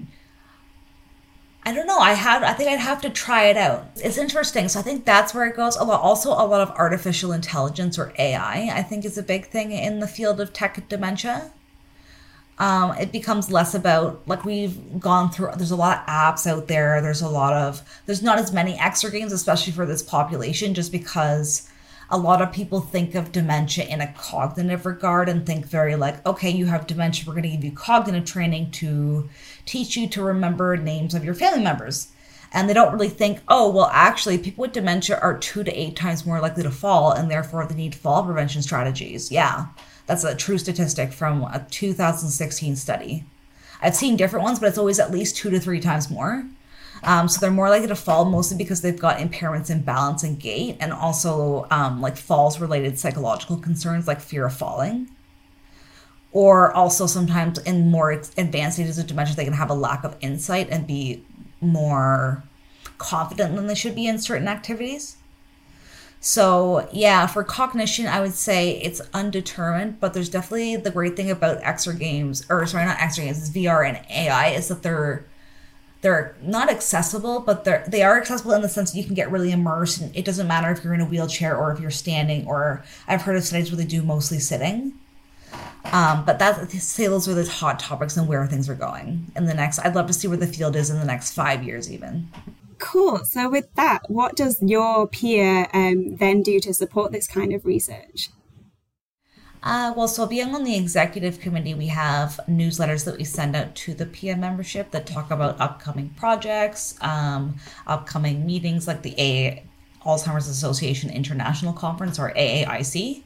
I 1.66 1.74
don't 1.74 1.88
know. 1.88 2.00
I 2.00 2.14
have. 2.14 2.44
I 2.44 2.54
think 2.54 2.70
I'd 2.70 2.80
have 2.80 3.02
to 3.02 3.10
try 3.10 3.46
it 3.46 3.56
out. 3.56 3.86
It's 3.96 4.18
interesting. 4.18 4.68
So 4.68 4.80
I 4.80 4.84
think 4.84 5.06
that's 5.06 5.34
where 5.34 5.46
it 5.48 5.56
goes. 5.56 5.78
A 5.78 5.84
lot. 5.84 6.02
Also, 6.02 6.32
a 6.32 6.46
lot 6.46 6.62
of 6.62 6.72
artificial 6.72 7.32
intelligence 7.32 7.98
or 7.98 8.14
AI. 8.20 8.70
I 8.74 8.84
think 8.84 9.06
is 9.06 9.18
a 9.18 9.24
big 9.24 9.48
thing 9.48 9.72
in 9.72 10.00
the 10.00 10.08
field 10.08 10.42
of 10.42 10.52
tech 10.52 10.88
dementia. 10.90 11.52
Um, 12.60 12.92
it 12.98 13.12
becomes 13.12 13.50
less 13.50 13.74
about 13.74 14.22
like 14.28 14.44
we've 14.44 15.00
gone 15.00 15.32
through. 15.32 15.52
There's 15.56 15.72
a 15.72 15.78
lot 15.78 16.00
of 16.00 16.06
apps 16.06 16.46
out 16.46 16.68
there. 16.68 17.02
There's 17.02 17.22
a 17.22 17.30
lot 17.30 17.54
of. 17.54 17.82
There's 18.06 18.22
not 18.22 18.40
as 18.40 18.52
many 18.52 18.76
exergames, 18.76 19.32
especially 19.32 19.74
for 19.74 19.86
this 19.86 20.04
population, 20.04 20.74
just 20.74 20.92
because 20.92 21.70
a 22.14 22.18
lot 22.18 22.44
of 22.44 22.52
people 22.52 22.80
think 22.80 23.16
of 23.16 23.32
dementia 23.32 23.86
in 23.86 24.00
a 24.00 24.14
cognitive 24.14 24.86
regard 24.86 25.28
and 25.28 25.48
think 25.48 25.66
very 25.66 25.96
like, 25.96 26.24
okay, 26.28 26.52
you 26.52 26.68
have 26.68 26.86
dementia. 26.86 27.26
We're 27.26 27.34
going 27.34 27.42
to 27.42 27.50
give 27.50 27.64
you 27.64 27.72
cognitive 27.72 28.24
training 28.24 28.70
to 28.74 29.28
teach 29.66 29.98
you 29.98 30.08
to 30.10 30.24
remember 30.24 30.78
names 30.78 31.16
of 31.16 31.26
your 31.26 31.34
family 31.34 31.64
members. 31.64 32.10
And 32.52 32.70
they 32.70 32.74
don't 32.76 32.94
really 32.94 33.10
think, 33.10 33.40
oh, 33.48 33.72
well, 33.72 33.90
actually, 33.92 34.38
people 34.38 34.62
with 34.62 34.74
dementia 34.74 35.18
are 35.18 35.40
two 35.40 35.64
to 35.64 35.72
eight 35.72 35.96
times 35.96 36.24
more 36.24 36.40
likely 36.40 36.62
to 36.62 36.70
fall, 36.70 37.12
and 37.12 37.32
therefore 37.32 37.66
they 37.66 37.74
need 37.74 37.96
fall 37.96 38.24
prevention 38.24 38.62
strategies. 38.62 39.32
Yeah, 39.32 39.66
that's 40.06 40.24
a 40.24 40.36
true 40.36 40.60
statistic 40.60 41.12
from 41.14 41.42
a 41.46 41.66
2016 41.72 42.76
study. 42.76 43.26
I've 43.82 43.96
seen 43.96 44.18
different 44.18 44.44
ones, 44.44 44.60
but 44.60 44.70
it's 44.70 44.78
always 44.78 45.00
at 45.00 45.10
least 45.10 45.36
two 45.36 45.50
to 45.50 45.60
three 45.60 45.80
times 45.80 46.12
more. 46.12 46.46
Um, 47.04 47.28
so 47.28 47.40
they're 47.40 47.52
more 47.52 47.70
likely 47.70 47.88
to 47.88 47.96
fall 47.96 48.26
mostly 48.26 48.58
because 48.58 48.82
they've 48.82 49.00
got 49.00 49.18
impairments 49.18 49.70
in 49.70 49.82
balance 49.82 50.24
and 50.24 50.40
gait, 50.40 50.78
and 50.80 50.94
also 50.94 51.68
um, 51.70 52.02
like 52.02 52.18
falls 52.18 52.60
related 52.60 52.98
psychological 52.98 53.58
concerns 53.58 54.08
like 54.08 54.22
fear 54.22 54.46
of 54.46 54.54
falling 54.54 55.10
or 56.34 56.74
also 56.74 57.06
sometimes 57.06 57.60
in 57.60 57.90
more 57.90 58.12
advanced 58.12 58.78
stages 58.78 58.98
of 58.98 59.08
dementia 59.08 59.36
they 59.36 59.46
can 59.46 59.54
have 59.54 59.70
a 59.70 59.74
lack 59.74 60.04
of 60.04 60.18
insight 60.20 60.68
and 60.70 60.88
be 60.88 61.24
more 61.62 62.44
confident 62.98 63.56
than 63.56 63.68
they 63.68 63.76
should 63.76 63.96
be 63.96 64.08
in 64.08 64.20
certain 64.20 64.48
activities. 64.48 65.18
So, 66.20 66.88
yeah, 66.94 67.28
for 67.28 67.44
cognition, 67.44 68.08
I 68.08 68.22
would 68.22 68.34
say 68.34 68.82
it's 68.82 69.02
undetermined, 69.14 70.00
but 70.00 70.14
there's 70.14 70.30
definitely 70.30 70.78
the 70.78 70.90
great 70.90 71.18
thing 71.18 71.30
about 71.30 71.62
exergames, 71.62 72.46
or 72.50 72.66
sorry, 72.66 72.86
not 72.86 72.98
exergames, 72.98 73.32
it's 73.32 73.50
VR 73.50 73.88
and 73.88 74.00
AI, 74.10 74.50
is 74.50 74.70
that 74.70 74.84
they're 74.84 75.26
they're 76.04 76.36
not 76.42 76.70
accessible, 76.70 77.40
but 77.40 77.64
they're 77.64 77.84
they 77.88 78.04
are 78.04 78.18
accessible 78.18 78.52
in 78.52 78.62
the 78.62 78.68
sense 78.68 78.92
that 78.92 78.98
you 78.98 79.06
can 79.06 79.16
get 79.16 79.32
really 79.32 79.52
immersed, 79.52 80.02
and 80.02 80.16
it 80.16 80.26
doesn't 80.26 80.48
matter 80.48 80.70
if 80.70 80.84
you're 80.84 80.94
in 80.94 81.00
a 81.00 81.06
wheelchair 81.06 81.56
or 81.58 81.72
if 81.72 81.80
you're 81.80 81.92
standing, 81.92 82.46
or 82.46 82.84
I've 83.08 83.22
heard 83.22 83.38
of 83.38 83.44
studies 83.44 83.72
where 83.72 83.78
they 83.78 83.86
do 83.86 84.04
mostly 84.04 84.40
sitting. 84.40 84.94
Um, 85.94 86.26
but 86.26 86.40
that 86.40 86.70
say 86.72 87.08
those 87.08 87.28
are 87.30 87.34
the 87.34 87.50
hot 87.50 87.80
topics 87.80 88.18
and 88.18 88.28
where 88.28 88.46
things 88.48 88.68
are 88.68 88.76
going 88.76 89.32
in 89.38 89.46
the 89.46 89.54
next. 89.54 89.80
I'd 89.80 89.96
love 89.96 90.08
to 90.08 90.14
see 90.14 90.28
where 90.28 90.38
the 90.38 90.48
field 90.48 90.76
is 90.76 90.90
in 90.90 91.00
the 91.00 91.06
next 91.06 91.34
five 91.34 91.64
years, 91.64 91.90
even. 91.90 92.30
Cool. 92.80 93.24
So, 93.24 93.50
with 93.50 93.74
that, 93.76 94.02
what 94.10 94.36
does 94.36 94.62
your 94.62 95.08
PIA 95.08 95.70
um, 95.74 96.18
then 96.18 96.42
do 96.42 96.60
to 96.60 96.74
support 96.74 97.14
this 97.14 97.30
kind 97.30 97.54
of 97.54 97.64
research? 97.64 98.30
Uh, 99.64 99.94
well, 99.96 100.10
so 100.10 100.26
being 100.26 100.54
on 100.54 100.66
the 100.66 100.76
executive 100.76 101.40
committee, 101.40 101.74
we 101.74 101.88
have 101.88 102.38
newsletters 102.50 103.06
that 103.06 103.18
we 103.18 103.24
send 103.24 103.56
out 103.56 103.74
to 103.76 103.94
the 103.94 104.06
PIA 104.06 104.36
membership 104.36 104.92
that 104.92 105.08
talk 105.08 105.32
about 105.32 105.60
upcoming 105.62 106.10
projects, 106.18 106.96
um, 107.00 107.56
upcoming 107.88 108.46
meetings 108.46 108.88
like 108.88 109.04
the 109.04 109.62
Alzheimer's 110.06 110.50
Association 110.50 111.10
International 111.10 111.72
Conference 111.72 112.20
or 112.20 112.34
AAIC. 112.34 113.24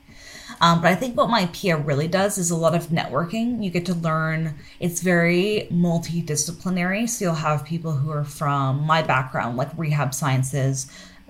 Um, 0.61 0.81
but 0.81 0.89
I 0.89 0.95
think 0.95 1.17
what 1.17 1.29
my 1.29 1.47
PIA 1.47 1.77
really 1.77 2.07
does 2.07 2.37
is 2.37 2.51
a 2.51 2.55
lot 2.55 2.75
of 2.75 2.87
networking. 2.87 3.63
You 3.63 3.71
get 3.71 3.87
to 3.87 3.95
learn, 3.95 4.55
it's 4.79 5.01
very 5.01 5.67
multidisciplinary. 5.71 7.09
So 7.09 7.25
you'll 7.25 7.33
have 7.33 7.65
people 7.65 7.93
who 7.93 8.11
are 8.11 8.23
from 8.23 8.85
my 8.85 9.01
background, 9.01 9.57
like 9.57 9.69
rehab 9.75 10.13
sciences, 10.13 10.87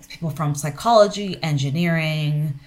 people 0.09 0.29
from 0.29 0.53
psychology, 0.53 1.41
engineering, 1.41 2.59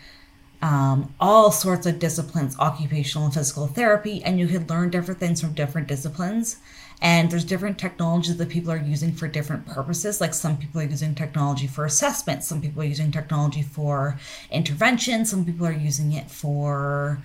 um, 0.63 1.15
all 1.19 1.51
sorts 1.51 1.87
of 1.87 1.99
disciplines, 1.99 2.59
occupational 2.59 3.27
and 3.27 3.35
physical 3.35 3.67
therapy, 3.67 4.23
and 4.23 4.39
you 4.39 4.47
could 4.47 4.69
learn 4.69 4.91
different 4.91 5.21
things 5.21 5.41
from 5.41 5.53
different 5.55 5.89
disciplines. 5.89 6.57
And 7.03 7.31
there's 7.31 7.45
different 7.45 7.79
technologies 7.79 8.37
that 8.37 8.51
people 8.51 8.71
are 8.71 8.77
using 8.77 9.13
for 9.13 9.27
different 9.27 9.67
purposes. 9.67 10.21
Like 10.21 10.35
some 10.35 10.59
people 10.59 10.83
are 10.83 10.85
using 10.85 11.15
technology 11.15 11.67
for 11.67 11.87
assessment, 11.87 12.45
some 12.45 12.61
people 12.61 12.83
are 12.83 12.87
using 12.87 13.11
technology 13.11 13.63
for 13.63 14.19
intervention, 14.51 15.25
some 15.25 15.47
people 15.47 15.67
are 15.67 15.73
using 15.73 16.13
it 16.13 16.31
for 16.31 17.23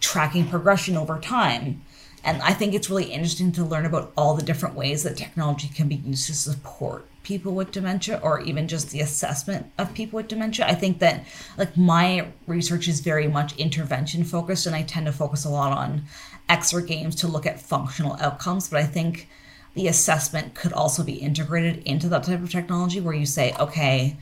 tracking 0.00 0.48
progression 0.48 0.96
over 0.96 1.20
time. 1.20 1.82
And 2.24 2.40
I 2.42 2.54
think 2.54 2.74
it's 2.74 2.88
really 2.88 3.12
interesting 3.12 3.52
to 3.52 3.64
learn 3.64 3.84
about 3.84 4.12
all 4.16 4.34
the 4.34 4.42
different 4.42 4.74
ways 4.74 5.02
that 5.02 5.16
technology 5.16 5.68
can 5.68 5.88
be 5.88 5.96
used 5.96 6.26
to 6.26 6.34
support 6.34 7.06
people 7.22 7.52
with 7.52 7.70
dementia 7.70 8.20
or 8.22 8.40
even 8.40 8.68
just 8.68 8.90
the 8.90 9.00
assessment 9.00 9.66
of 9.78 9.94
people 9.94 10.16
with 10.16 10.28
dementia. 10.28 10.66
I 10.66 10.74
think 10.74 10.98
that 11.00 11.24
like 11.56 11.76
my 11.76 12.28
research 12.46 12.88
is 12.88 13.00
very 13.00 13.28
much 13.28 13.56
intervention 13.56 14.24
focused 14.24 14.66
and 14.66 14.74
I 14.74 14.82
tend 14.82 15.06
to 15.06 15.12
focus 15.12 15.44
a 15.44 15.50
lot 15.50 15.76
on 15.76 16.02
exergames 16.48 17.18
to 17.20 17.28
look 17.28 17.46
at 17.46 17.60
functional 17.60 18.16
outcomes, 18.20 18.68
but 18.68 18.80
I 18.80 18.84
think 18.84 19.28
the 19.74 19.88
assessment 19.88 20.54
could 20.54 20.72
also 20.72 21.02
be 21.02 21.14
integrated 21.14 21.82
into 21.84 22.08
that 22.08 22.24
type 22.24 22.42
of 22.42 22.50
technology 22.50 23.00
where 23.00 23.14
you 23.14 23.26
say, 23.26 23.54
okay, 23.58 24.16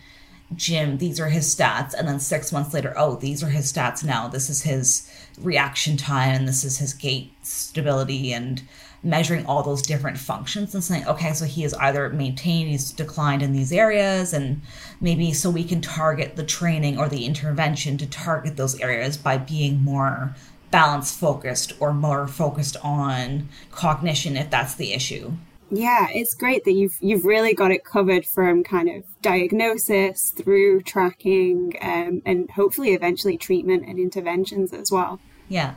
Jim, 0.55 0.99
these 0.99 1.21
are 1.21 1.29
his 1.29 1.55
stats. 1.55 1.95
And 1.95 2.09
then 2.09 2.21
six 2.21 2.53
months 2.53 2.75
later, 2.75 2.93
oh, 2.97 3.17
these 3.17 3.43
are 3.43 3.51
his 3.51 3.73
stats 3.73 4.05
now. 4.05 4.29
This 4.29 4.51
is 4.51 4.63
his 4.63 5.11
reaction 5.41 5.97
time 5.97 6.41
and 6.41 6.49
this 6.49 6.65
is 6.65 6.79
his 6.79 6.93
gait 6.93 7.33
stability 7.43 8.33
and 8.33 8.63
measuring 9.03 9.47
all 9.47 9.63
those 9.63 9.83
different 9.83 10.19
functions 10.19 10.75
and 10.75 10.85
saying, 10.85 11.07
okay, 11.07 11.33
so 11.33 11.45
he 11.45 11.63
has 11.63 11.73
either 11.75 12.11
maintained, 12.11 12.69
he's 12.69 12.93
declined 12.93 13.43
in 13.43 13.53
these 13.53 13.73
areas, 13.73 14.33
and 14.33 14.61
maybe 15.01 15.33
so 15.33 15.49
we 15.49 15.65
can 15.65 15.81
target 15.81 16.37
the 16.37 16.45
training 16.45 16.99
or 16.99 17.09
the 17.09 17.25
intervention 17.25 17.97
to 17.97 18.07
target 18.07 18.57
those 18.57 18.79
areas 18.81 19.17
by 19.17 19.39
being 19.39 19.83
more 19.83 20.35
balance 20.71 21.17
focused 21.17 21.73
or 21.81 21.93
more 21.93 22.29
focused 22.29 22.77
on 22.83 23.49
cognition 23.71 24.37
if 24.37 24.51
that's 24.51 24.75
the 24.75 24.93
issue. 24.93 25.33
Yeah, 25.71 26.09
it's 26.13 26.35
great 26.35 26.65
that 26.65 26.73
you've 26.73 26.97
you've 27.01 27.25
really 27.25 27.55
got 27.55 27.71
it 27.71 27.85
covered 27.85 28.27
from 28.27 28.65
kind 28.65 28.89
of 28.89 29.05
diagnosis 29.23 30.31
through 30.31 30.83
tracking 30.83 31.75
um, 31.81 32.23
and 32.27 32.51
hopefully 32.51 32.91
eventually 32.91 33.37
treatment 33.37 33.85
and 33.87 33.99
interventions 33.99 34.73
as 34.73 34.91
well. 34.91 35.21
Yeah, 35.49 35.75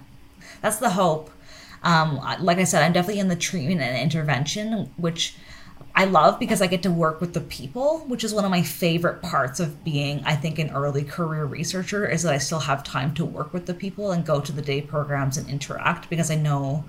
that's 0.61 0.77
the 0.77 0.91
hope. 0.91 1.29
Um, 1.83 2.19
like 2.39 2.57
I 2.57 2.63
said, 2.63 2.81
I'm 2.81 2.93
definitely 2.93 3.19
in 3.19 3.27
the 3.27 3.35
treatment 3.35 3.81
and 3.81 3.97
intervention, 3.97 4.91
which 4.97 5.35
I 5.95 6.05
love 6.05 6.39
because 6.39 6.61
I 6.61 6.67
get 6.67 6.81
to 6.83 6.91
work 6.91 7.21
with 7.21 7.33
the 7.33 7.41
people, 7.41 7.99
which 8.07 8.23
is 8.23 8.33
one 8.33 8.45
of 8.45 8.51
my 8.51 8.63
favorite 8.63 9.21
parts 9.21 9.59
of 9.59 9.83
being, 9.83 10.23
I 10.25 10.35
think, 10.35 10.57
an 10.57 10.71
early 10.71 11.03
career 11.03 11.45
researcher 11.45 12.07
is 12.07 12.23
that 12.23 12.33
I 12.33 12.39
still 12.39 12.61
have 12.61 12.83
time 12.83 13.13
to 13.15 13.25
work 13.25 13.53
with 13.53 13.67
the 13.67 13.75
people 13.75 14.11
and 14.11 14.25
go 14.25 14.39
to 14.39 14.51
the 14.51 14.61
day 14.61 14.81
programs 14.81 15.37
and 15.37 15.47
interact 15.47 16.09
because 16.09 16.31
I 16.31 16.35
know 16.35 16.85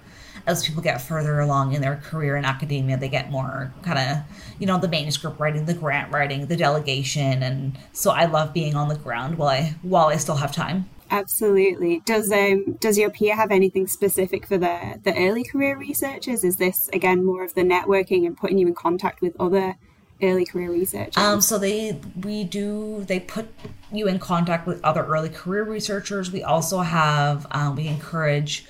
as 0.47 0.67
people 0.67 0.83
get 0.83 1.01
further 1.01 1.41
along 1.41 1.73
in 1.73 1.81
their 1.81 1.97
career 1.97 2.37
in 2.37 2.45
academia, 2.45 2.97
they 2.97 3.09
get 3.09 3.31
more 3.31 3.73
kind 3.83 3.99
of, 3.99 4.19
you 4.59 4.67
know, 4.67 4.79
the 4.79 4.89
manuscript 4.89 5.41
writing, 5.41 5.65
the 5.65 5.75
grant 5.75 6.13
writing, 6.13 6.47
the 6.47 6.57
delegation, 6.57 7.43
and 7.43 7.79
so 7.93 8.11
I 8.11 8.27
love 8.27 8.53
being 8.53 8.75
on 8.75 8.89
the 8.89 8.97
ground 8.97 9.39
while 9.39 9.49
I 9.49 9.75
while 9.83 10.09
I 10.09 10.17
still 10.17 10.37
have 10.37 10.53
time. 10.53 10.89
Absolutely. 11.11 12.01
Does 12.05 12.31
um 12.33 12.77
does 12.81 12.99
your 12.99 13.11
PIA 13.11 13.37
have 13.37 13.51
anything 13.51 13.87
specific 13.87 14.47
for 14.47 14.59
the 14.59 15.01
the 15.03 15.15
early 15.17 15.45
career 15.45 15.79
researchers? 15.79 16.45
Is 16.45 16.57
this 16.57 16.89
again 16.93 17.25
more 17.25 17.45
of 17.45 17.55
the 17.55 17.63
networking 17.63 18.27
and 18.27 18.37
putting 18.37 18.59
you 18.59 18.67
in 18.67 18.75
contact 18.75 19.21
with 19.21 19.37
other 19.39 19.77
early 20.23 20.45
career 20.45 20.71
researchers? 20.71 21.17
Um, 21.17 21.41
so 21.41 21.59
they 21.59 22.01
we 22.23 22.45
do 22.45 23.05
they 23.07 23.21
put 23.21 23.47
you 23.93 24.09
in 24.09 24.19
contact 24.19 24.67
with 24.67 24.83
other 24.85 25.05
early 25.05 25.29
career 25.29 25.65
researchers. 25.65 26.33
We 26.33 26.43
also 26.43 26.81
have 26.81 27.47
um, 27.51 27.77
we 27.77 27.87
encourage 27.87 28.67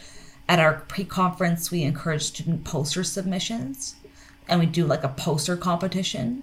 at 0.49 0.59
our 0.59 0.75
pre-conference 0.89 1.71
we 1.71 1.83
encourage 1.83 2.23
student 2.23 2.65
poster 2.65 3.05
submissions, 3.05 3.97
and 4.49 4.61
we 4.61 4.67
do 4.67 4.85
like 4.87 5.05
a 5.05 5.09
poster 5.09 5.57
competition 5.57 6.43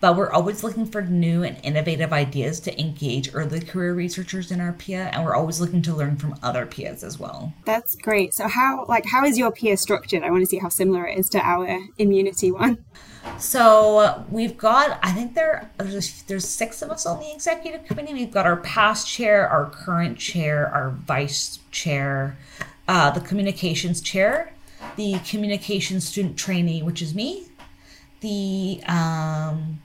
but 0.00 0.16
we're 0.16 0.32
always 0.32 0.64
looking 0.64 0.86
for 0.86 1.02
new 1.02 1.42
and 1.42 1.58
innovative 1.62 2.12
ideas 2.12 2.58
to 2.60 2.80
engage 2.80 3.34
early 3.34 3.60
career 3.60 3.92
researchers 3.92 4.50
in 4.50 4.60
our 4.60 4.72
PIA, 4.72 5.10
and 5.12 5.24
we're 5.24 5.34
always 5.34 5.60
looking 5.60 5.82
to 5.82 5.94
learn 5.94 6.16
from 6.16 6.34
other 6.42 6.64
PIAs 6.64 7.04
as 7.04 7.18
well. 7.18 7.52
That's 7.66 7.94
great. 7.96 8.32
So 8.32 8.48
how 8.48 8.86
like 8.88 9.04
how 9.04 9.24
is 9.24 9.36
your 9.36 9.52
PIA 9.52 9.76
structured? 9.76 10.22
I 10.22 10.30
want 10.30 10.42
to 10.42 10.46
see 10.46 10.58
how 10.58 10.70
similar 10.70 11.06
it 11.06 11.18
is 11.18 11.28
to 11.30 11.38
our 11.40 11.78
immunity 11.98 12.50
one. 12.50 12.82
So 13.38 14.24
we've 14.30 14.56
got, 14.56 14.98
I 15.02 15.12
think 15.12 15.34
there 15.34 15.70
there's, 15.76 16.22
there's 16.22 16.48
six 16.48 16.80
of 16.80 16.90
us 16.90 17.04
on 17.04 17.20
the 17.20 17.30
executive 17.30 17.84
committee. 17.84 18.14
We've 18.14 18.30
got 18.30 18.46
our 18.46 18.56
past 18.56 19.06
chair, 19.06 19.46
our 19.46 19.68
current 19.68 20.18
chair, 20.18 20.68
our 20.68 20.90
vice 20.90 21.58
chair, 21.70 22.38
uh, 22.90 23.08
the 23.08 23.20
communications 23.20 24.00
chair, 24.00 24.52
the 24.96 25.16
communications 25.20 26.08
student 26.08 26.36
trainee, 26.36 26.82
which 26.82 27.00
is 27.00 27.14
me, 27.14 27.46
the 28.18 28.82
um, 28.88 29.80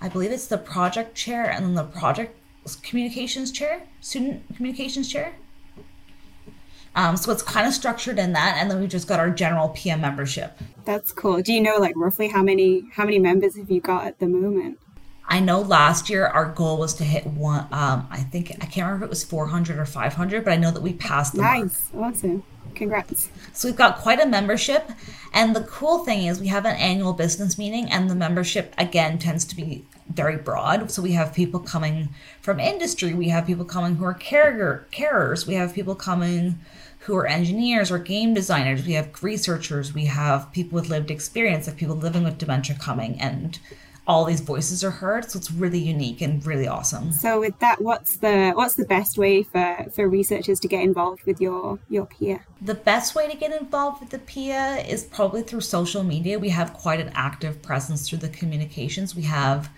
I 0.00 0.08
believe 0.10 0.32
it's 0.32 0.46
the 0.46 0.56
project 0.56 1.14
chair 1.14 1.50
and 1.50 1.66
then 1.66 1.74
the 1.74 1.84
project 1.84 2.34
communications 2.82 3.52
chair, 3.52 3.82
student 4.00 4.42
communications 4.56 5.12
chair. 5.12 5.34
Um, 6.96 7.18
so 7.18 7.30
it's 7.30 7.42
kind 7.42 7.66
of 7.66 7.74
structured 7.74 8.18
in 8.18 8.32
that, 8.32 8.56
and 8.56 8.70
then 8.70 8.80
we 8.80 8.86
just 8.86 9.06
got 9.06 9.20
our 9.20 9.28
general 9.28 9.68
PIA 9.68 9.98
membership. 9.98 10.58
That's 10.86 11.12
cool. 11.12 11.42
Do 11.42 11.52
you 11.52 11.60
know 11.60 11.76
like 11.76 11.92
roughly 11.94 12.28
how 12.28 12.42
many 12.42 12.84
how 12.94 13.04
many 13.04 13.18
members 13.18 13.54
have 13.58 13.70
you 13.70 13.82
got 13.82 14.06
at 14.06 14.18
the 14.18 14.28
moment? 14.28 14.78
I 15.28 15.40
know 15.40 15.60
last 15.60 16.08
year 16.08 16.26
our 16.26 16.46
goal 16.46 16.78
was 16.78 16.94
to 16.94 17.04
hit 17.04 17.26
one. 17.26 17.66
Um, 17.70 18.08
I 18.10 18.26
think 18.30 18.50
I 18.62 18.66
can't 18.66 18.86
remember 18.86 19.04
if 19.04 19.08
it 19.08 19.10
was 19.10 19.24
400 19.24 19.78
or 19.78 19.84
500, 19.84 20.42
but 20.42 20.52
I 20.52 20.56
know 20.56 20.70
that 20.70 20.82
we 20.82 20.94
passed 20.94 21.34
the 21.34 21.42
nice. 21.42 21.92
mark. 21.92 22.14
Awesome. 22.14 22.42
Congrats. 22.74 23.28
So 23.52 23.68
we've 23.68 23.76
got 23.76 23.98
quite 23.98 24.20
a 24.20 24.26
membership. 24.26 24.90
And 25.34 25.54
the 25.54 25.64
cool 25.64 26.04
thing 26.04 26.26
is 26.26 26.40
we 26.40 26.46
have 26.48 26.64
an 26.64 26.76
annual 26.76 27.12
business 27.12 27.58
meeting 27.58 27.90
and 27.90 28.08
the 28.08 28.14
membership 28.14 28.74
again 28.78 29.18
tends 29.18 29.44
to 29.46 29.56
be 29.56 29.84
very 30.08 30.36
broad. 30.36 30.90
So 30.90 31.02
we 31.02 31.12
have 31.12 31.34
people 31.34 31.60
coming 31.60 32.08
from 32.40 32.58
industry, 32.58 33.12
we 33.12 33.28
have 33.28 33.46
people 33.46 33.64
coming 33.64 33.96
who 33.96 34.04
are 34.04 34.14
caregiver 34.14 34.84
carers, 34.90 35.46
we 35.46 35.54
have 35.54 35.74
people 35.74 35.94
coming 35.94 36.58
who 37.00 37.16
are 37.16 37.26
engineers 37.26 37.90
or 37.90 37.98
game 37.98 38.34
designers, 38.34 38.86
we 38.86 38.94
have 38.94 39.22
researchers, 39.22 39.94
we 39.94 40.06
have 40.06 40.50
people 40.52 40.76
with 40.76 40.88
lived 40.88 41.10
experience, 41.10 41.66
like 41.66 41.76
people 41.76 41.96
living 41.96 42.24
with 42.24 42.38
dementia 42.38 42.76
coming 42.78 43.20
and 43.20 43.58
all 44.08 44.24
these 44.24 44.40
voices 44.40 44.82
are 44.82 44.90
heard 44.90 45.30
so 45.30 45.38
it's 45.38 45.52
really 45.52 45.78
unique 45.78 46.20
and 46.22 46.44
really 46.44 46.66
awesome. 46.66 47.12
So 47.12 47.40
with 47.40 47.58
that 47.60 47.80
what's 47.80 48.16
the 48.16 48.52
what's 48.54 48.74
the 48.74 48.86
best 48.86 49.18
way 49.18 49.42
for 49.42 49.86
for 49.94 50.08
researchers 50.08 50.58
to 50.60 50.68
get 50.68 50.82
involved 50.82 51.22
with 51.24 51.40
your 51.40 51.78
your 51.88 52.06
PIA 52.06 52.40
the 52.60 52.74
best 52.74 53.14
way 53.14 53.30
to 53.30 53.36
get 53.36 53.52
involved 53.52 54.00
with 54.00 54.10
the 54.10 54.18
PIA 54.18 54.78
is 54.88 55.04
probably 55.04 55.42
through 55.42 55.60
social 55.60 56.02
media. 56.02 56.38
We 56.38 56.48
have 56.48 56.72
quite 56.72 57.00
an 57.00 57.12
active 57.14 57.62
presence 57.62 58.08
through 58.08 58.18
the 58.18 58.28
communications. 58.28 59.14
We 59.14 59.22
have 59.22 59.70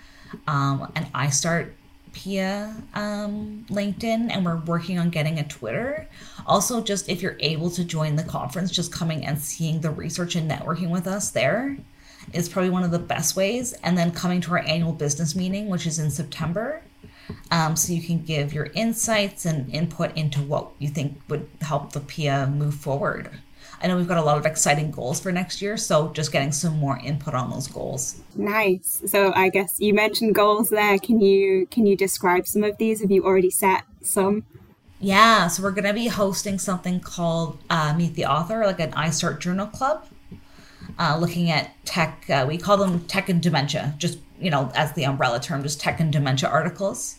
um, 0.46 0.90
an 0.94 1.06
ISTAART 1.14 1.74
PIA 2.12 2.74
um, 2.94 3.66
LinkedIn, 3.68 4.30
and 4.30 4.44
we're 4.44 4.56
working 4.56 4.98
on 4.98 5.10
getting 5.10 5.38
a 5.38 5.46
Twitter. 5.46 6.08
Also, 6.46 6.82
just 6.82 7.08
if 7.08 7.22
you're 7.22 7.36
able 7.40 7.70
to 7.70 7.84
join 7.84 8.16
the 8.16 8.24
conference, 8.24 8.70
just 8.70 8.92
coming 8.92 9.26
and 9.26 9.38
seeing 9.38 9.80
the 9.80 9.90
research 9.90 10.36
and 10.36 10.50
networking 10.50 10.90
with 10.90 11.06
us 11.06 11.30
there 11.30 11.76
is 12.32 12.48
probably 12.48 12.70
one 12.70 12.82
of 12.82 12.90
the 12.90 12.98
best 12.98 13.36
ways. 13.36 13.72
And 13.82 13.96
then 13.96 14.12
coming 14.12 14.40
to 14.42 14.52
our 14.52 14.58
annual 14.58 14.92
business 14.92 15.34
meeting, 15.34 15.68
which 15.68 15.86
is 15.86 15.98
in 15.98 16.10
September. 16.10 16.82
Um, 17.50 17.76
so 17.76 17.92
you 17.92 18.02
can 18.02 18.22
give 18.22 18.52
your 18.52 18.66
insights 18.74 19.46
and 19.46 19.72
input 19.72 20.16
into 20.16 20.40
what 20.40 20.70
you 20.78 20.88
think 20.88 21.20
would 21.28 21.48
help 21.60 21.92
the 21.92 22.00
PIA 22.00 22.46
move 22.48 22.74
forward. 22.74 23.30
I 23.82 23.86
know 23.86 23.96
we've 23.96 24.08
got 24.08 24.18
a 24.18 24.22
lot 24.22 24.36
of 24.36 24.44
exciting 24.44 24.90
goals 24.90 25.20
for 25.20 25.32
next 25.32 25.62
year, 25.62 25.76
so 25.76 26.12
just 26.12 26.32
getting 26.32 26.52
some 26.52 26.78
more 26.78 26.98
input 26.98 27.34
on 27.34 27.50
those 27.50 27.66
goals. 27.66 28.20
Nice. 28.36 29.02
So 29.06 29.32
I 29.34 29.48
guess 29.48 29.76
you 29.78 29.94
mentioned 29.94 30.34
goals 30.34 30.68
there. 30.68 30.98
Can 30.98 31.20
you 31.20 31.66
can 31.66 31.86
you 31.86 31.96
describe 31.96 32.46
some 32.46 32.62
of 32.62 32.76
these? 32.76 33.00
Have 33.00 33.10
you 33.10 33.24
already 33.24 33.50
set 33.50 33.84
some? 34.02 34.44
Yeah, 35.02 35.48
so 35.48 35.62
we're 35.62 35.70
going 35.70 35.84
to 35.84 35.94
be 35.94 36.08
hosting 36.08 36.58
something 36.58 37.00
called 37.00 37.58
uh, 37.70 37.94
Meet 37.96 38.14
the 38.14 38.26
Author, 38.26 38.66
like 38.66 38.80
an 38.80 38.92
ISTAART 38.92 39.40
Journal 39.40 39.66
Club, 39.66 40.06
uh, 41.00 41.16
looking 41.18 41.50
at 41.50 41.74
tech. 41.84 42.28
Uh, 42.28 42.44
we 42.46 42.58
call 42.58 42.76
them 42.76 43.00
tech 43.06 43.28
and 43.28 43.42
dementia, 43.42 43.94
just 43.98 44.18
you 44.38 44.50
know, 44.50 44.70
as 44.74 44.92
the 44.92 45.04
umbrella 45.04 45.40
term, 45.40 45.62
just 45.62 45.80
tech 45.80 45.98
and 45.98 46.12
dementia 46.12 46.48
articles. 46.48 47.16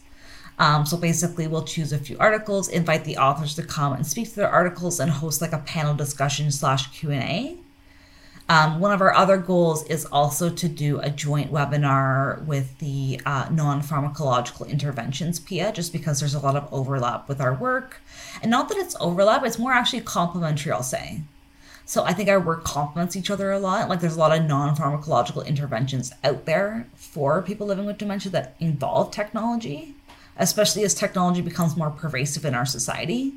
Um, 0.60 0.86
so 0.86 0.96
basically, 0.96 1.48
we'll 1.48 1.64
choose 1.64 1.92
a 1.92 1.98
few 1.98 2.16
articles, 2.20 2.70
invite 2.70 3.04
the 3.04 3.18
authors 3.18 3.56
to 3.56 3.64
come 3.64 3.94
and 3.94 4.06
speak 4.06 4.30
to 4.30 4.36
their 4.36 4.50
articles, 4.50 5.00
and 5.00 5.10
host 5.10 5.42
like 5.42 5.54
a 5.54 5.58
panel 5.58 5.96
discussion 5.96 6.52
slash 6.52 6.92
Q 6.92 7.12
and 7.12 7.24
A. 7.24 7.58
Um, 8.50 8.80
one 8.80 8.92
of 8.92 9.02
our 9.02 9.14
other 9.14 9.38
goals 9.38 9.86
is 9.86 10.06
also 10.06 10.50
to 10.50 10.68
do 10.68 11.00
a 11.00 11.10
joint 11.10 11.52
webinar 11.52 12.44
with 12.46 12.78
the 12.80 13.20
uh, 13.26 13.48
non 13.50 13.82
pharmacological 13.82 14.68
interventions 14.68 15.40
PIA, 15.40 15.72
just 15.72 15.92
because 15.92 16.20
there's 16.20 16.36
a 16.36 16.40
lot 16.40 16.56
of 16.56 16.72
overlap 16.72 17.28
with 17.28 17.42
our 17.42 17.54
work. 17.54 18.02
And 18.42 18.52
not 18.52 18.70
that 18.70 18.78
it's 18.78 18.96
overlap, 19.00 19.44
it's 19.46 19.58
more 19.58 19.72
actually 19.72 20.02
complementary, 20.02 20.72
I'll 20.72 20.84
say. 20.84 21.22
So 21.92 22.04
I 22.04 22.14
think 22.14 22.30
our 22.30 22.40
work 22.40 22.64
complements 22.64 23.16
each 23.16 23.30
other 23.30 23.52
a 23.52 23.60
lot. 23.60 23.90
Like 23.90 24.00
there's 24.00 24.16
a 24.16 24.20
lot 24.20 24.38
of 24.38 24.46
non 24.46 24.76
pharmacological 24.76 25.46
interventions 25.46 26.14
out 26.24 26.46
there 26.46 26.88
for 26.96 27.42
people 27.42 27.68
living 27.68 27.86
with 27.86 27.98
dementia 27.98 28.32
that 28.32 28.56
involve 28.60 29.12
technology 29.12 29.96
especially 30.38 30.84
as 30.84 30.94
technology 30.94 31.42
becomes 31.42 31.78
more 31.78 31.92
pervasive 31.92 32.46
in 32.46 32.56
our 32.56 32.66
society. 32.66 33.34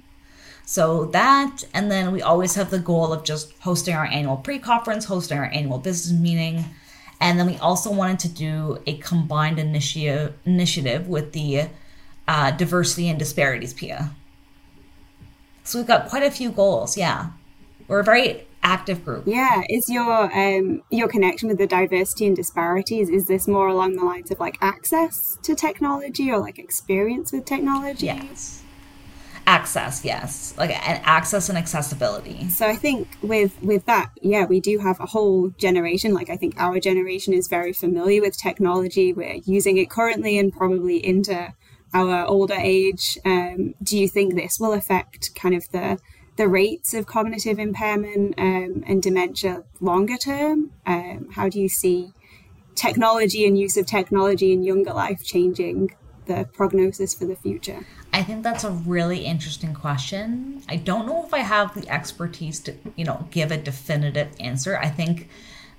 So 0.66 1.06
that, 1.06 1.62
and 1.74 1.90
then 1.90 2.12
we 2.12 2.22
always 2.22 2.54
have 2.54 2.70
the 2.70 2.78
goal 2.78 3.12
of 3.12 3.24
just 3.24 3.52
hosting 3.60 3.94
our 3.94 4.06
annual 4.06 4.38
pre 4.38 4.58
conference, 4.58 5.04
hosting 5.04 5.38
our 5.38 5.44
annual 5.44 5.78
business 5.78 6.18
meeting. 6.18 6.64
And 7.20 7.38
then 7.38 7.46
we 7.46 7.56
also 7.58 7.92
wanted 7.92 8.18
to 8.20 8.28
do 8.28 8.82
a 8.86 8.96
combined 8.98 9.58
initiative 9.58 10.34
initiative 10.44 11.06
with 11.06 11.32
the 11.32 11.68
uh, 12.26 12.50
diversity 12.52 13.08
and 13.08 13.18
disparities 13.18 13.74
PIA. 13.74 14.10
So 15.64 15.78
we've 15.78 15.86
got 15.86 16.08
quite 16.08 16.22
a 16.22 16.30
few 16.30 16.50
goals. 16.50 16.96
Yeah, 16.96 17.30
we're 17.88 18.00
a 18.00 18.04
very 18.04 18.46
active 18.62 19.04
group. 19.04 19.24
Yeah, 19.26 19.62
is 19.68 19.88
your 19.88 20.32
um 20.36 20.82
your 20.90 21.08
connection 21.08 21.48
with 21.48 21.58
the 21.58 21.66
diversity 21.66 22.26
and 22.26 22.34
disparities 22.34 23.08
is 23.10 23.26
this 23.26 23.46
more 23.46 23.68
along 23.68 23.96
the 23.96 24.04
lines 24.04 24.30
of 24.30 24.40
like 24.40 24.56
access 24.60 25.38
to 25.42 25.54
technology 25.54 26.30
or 26.30 26.38
like 26.38 26.58
experience 26.58 27.32
with 27.32 27.44
technology? 27.44 28.06
Yes. 28.06 28.62
Access, 29.46 30.06
yes, 30.06 30.54
like 30.56 30.70
and 30.70 31.02
access 31.04 31.50
and 31.50 31.58
accessibility. 31.58 32.48
So 32.48 32.66
I 32.66 32.76
think 32.76 33.18
with 33.20 33.62
with 33.62 33.84
that, 33.84 34.10
yeah, 34.22 34.46
we 34.46 34.58
do 34.58 34.78
have 34.78 34.98
a 35.00 35.06
whole 35.06 35.50
generation. 35.50 36.14
Like 36.14 36.30
I 36.30 36.36
think 36.36 36.54
our 36.58 36.80
generation 36.80 37.34
is 37.34 37.46
very 37.46 37.74
familiar 37.74 38.22
with 38.22 38.38
technology. 38.38 39.12
We're 39.12 39.40
using 39.44 39.76
it 39.76 39.90
currently 39.90 40.38
and 40.38 40.50
probably 40.50 41.04
into 41.04 41.52
our 41.92 42.24
older 42.24 42.56
age. 42.58 43.18
Um, 43.26 43.74
do 43.82 43.98
you 43.98 44.08
think 44.08 44.34
this 44.34 44.58
will 44.58 44.72
affect 44.72 45.34
kind 45.34 45.54
of 45.54 45.68
the 45.72 45.98
the 46.36 46.48
rates 46.48 46.94
of 46.94 47.06
cognitive 47.06 47.58
impairment 47.58 48.34
um, 48.38 48.84
and 48.86 49.02
dementia 49.02 49.64
longer 49.80 50.16
term? 50.16 50.70
Um, 50.86 51.28
how 51.32 51.48
do 51.48 51.60
you 51.60 51.68
see 51.68 52.12
technology 52.74 53.46
and 53.46 53.58
use 53.58 53.76
of 53.76 53.86
technology 53.86 54.52
in 54.52 54.62
younger 54.62 54.92
life 54.92 55.22
changing 55.24 55.94
the 56.26 56.48
prognosis 56.52 57.14
for 57.14 57.26
the 57.26 57.36
future? 57.36 57.86
I 58.12 58.22
think 58.22 58.42
that's 58.42 58.64
a 58.64 58.70
really 58.70 59.24
interesting 59.24 59.74
question. 59.74 60.62
I 60.68 60.76
don't 60.76 61.06
know 61.06 61.24
if 61.24 61.34
I 61.34 61.40
have 61.40 61.74
the 61.74 61.88
expertise 61.88 62.60
to, 62.60 62.74
you 62.96 63.04
know, 63.04 63.26
give 63.30 63.50
a 63.50 63.56
definitive 63.56 64.28
answer. 64.40 64.78
I 64.78 64.88
think 64.88 65.28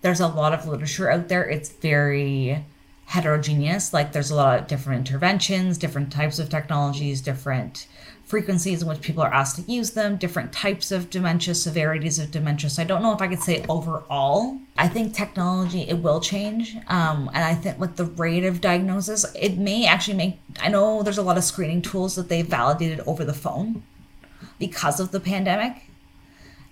there's 0.01 0.19
a 0.19 0.27
lot 0.27 0.53
of 0.53 0.67
literature 0.67 1.10
out 1.10 1.29
there. 1.29 1.43
It's 1.49 1.69
very 1.69 2.63
heterogeneous. 3.05 3.93
Like 3.93 4.11
there's 4.11 4.31
a 4.31 4.35
lot 4.35 4.59
of 4.59 4.67
different 4.67 5.07
interventions, 5.07 5.77
different 5.77 6.11
types 6.11 6.39
of 6.39 6.49
technologies, 6.49 7.21
different 7.21 7.87
frequencies 8.25 8.81
in 8.81 8.87
which 8.87 9.01
people 9.01 9.21
are 9.21 9.33
asked 9.33 9.55
to 9.55 9.71
use 9.71 9.91
them, 9.91 10.17
different 10.17 10.51
types 10.51 10.91
of 10.91 11.09
dementia, 11.09 11.53
severities 11.53 12.17
of 12.17 12.31
dementia. 12.31 12.69
So 12.69 12.81
I 12.81 12.85
don't 12.85 13.03
know 13.03 13.13
if 13.13 13.21
I 13.21 13.27
could 13.27 13.41
say 13.41 13.63
overall. 13.69 14.57
I 14.77 14.87
think 14.87 15.13
technology 15.13 15.81
it 15.81 15.99
will 15.99 16.19
change, 16.19 16.75
um, 16.87 17.29
and 17.33 17.43
I 17.43 17.53
think 17.53 17.79
like 17.79 17.95
the 17.95 18.05
rate 18.05 18.43
of 18.43 18.61
diagnosis 18.61 19.25
it 19.35 19.57
may 19.57 19.85
actually 19.85 20.17
make. 20.17 20.39
I 20.59 20.69
know 20.69 21.03
there's 21.03 21.19
a 21.19 21.23
lot 21.23 21.37
of 21.37 21.43
screening 21.43 21.81
tools 21.81 22.15
that 22.15 22.29
they 22.29 22.41
validated 22.41 23.01
over 23.01 23.23
the 23.23 23.33
phone 23.33 23.83
because 24.59 24.99
of 24.99 25.11
the 25.11 25.19
pandemic. 25.19 25.89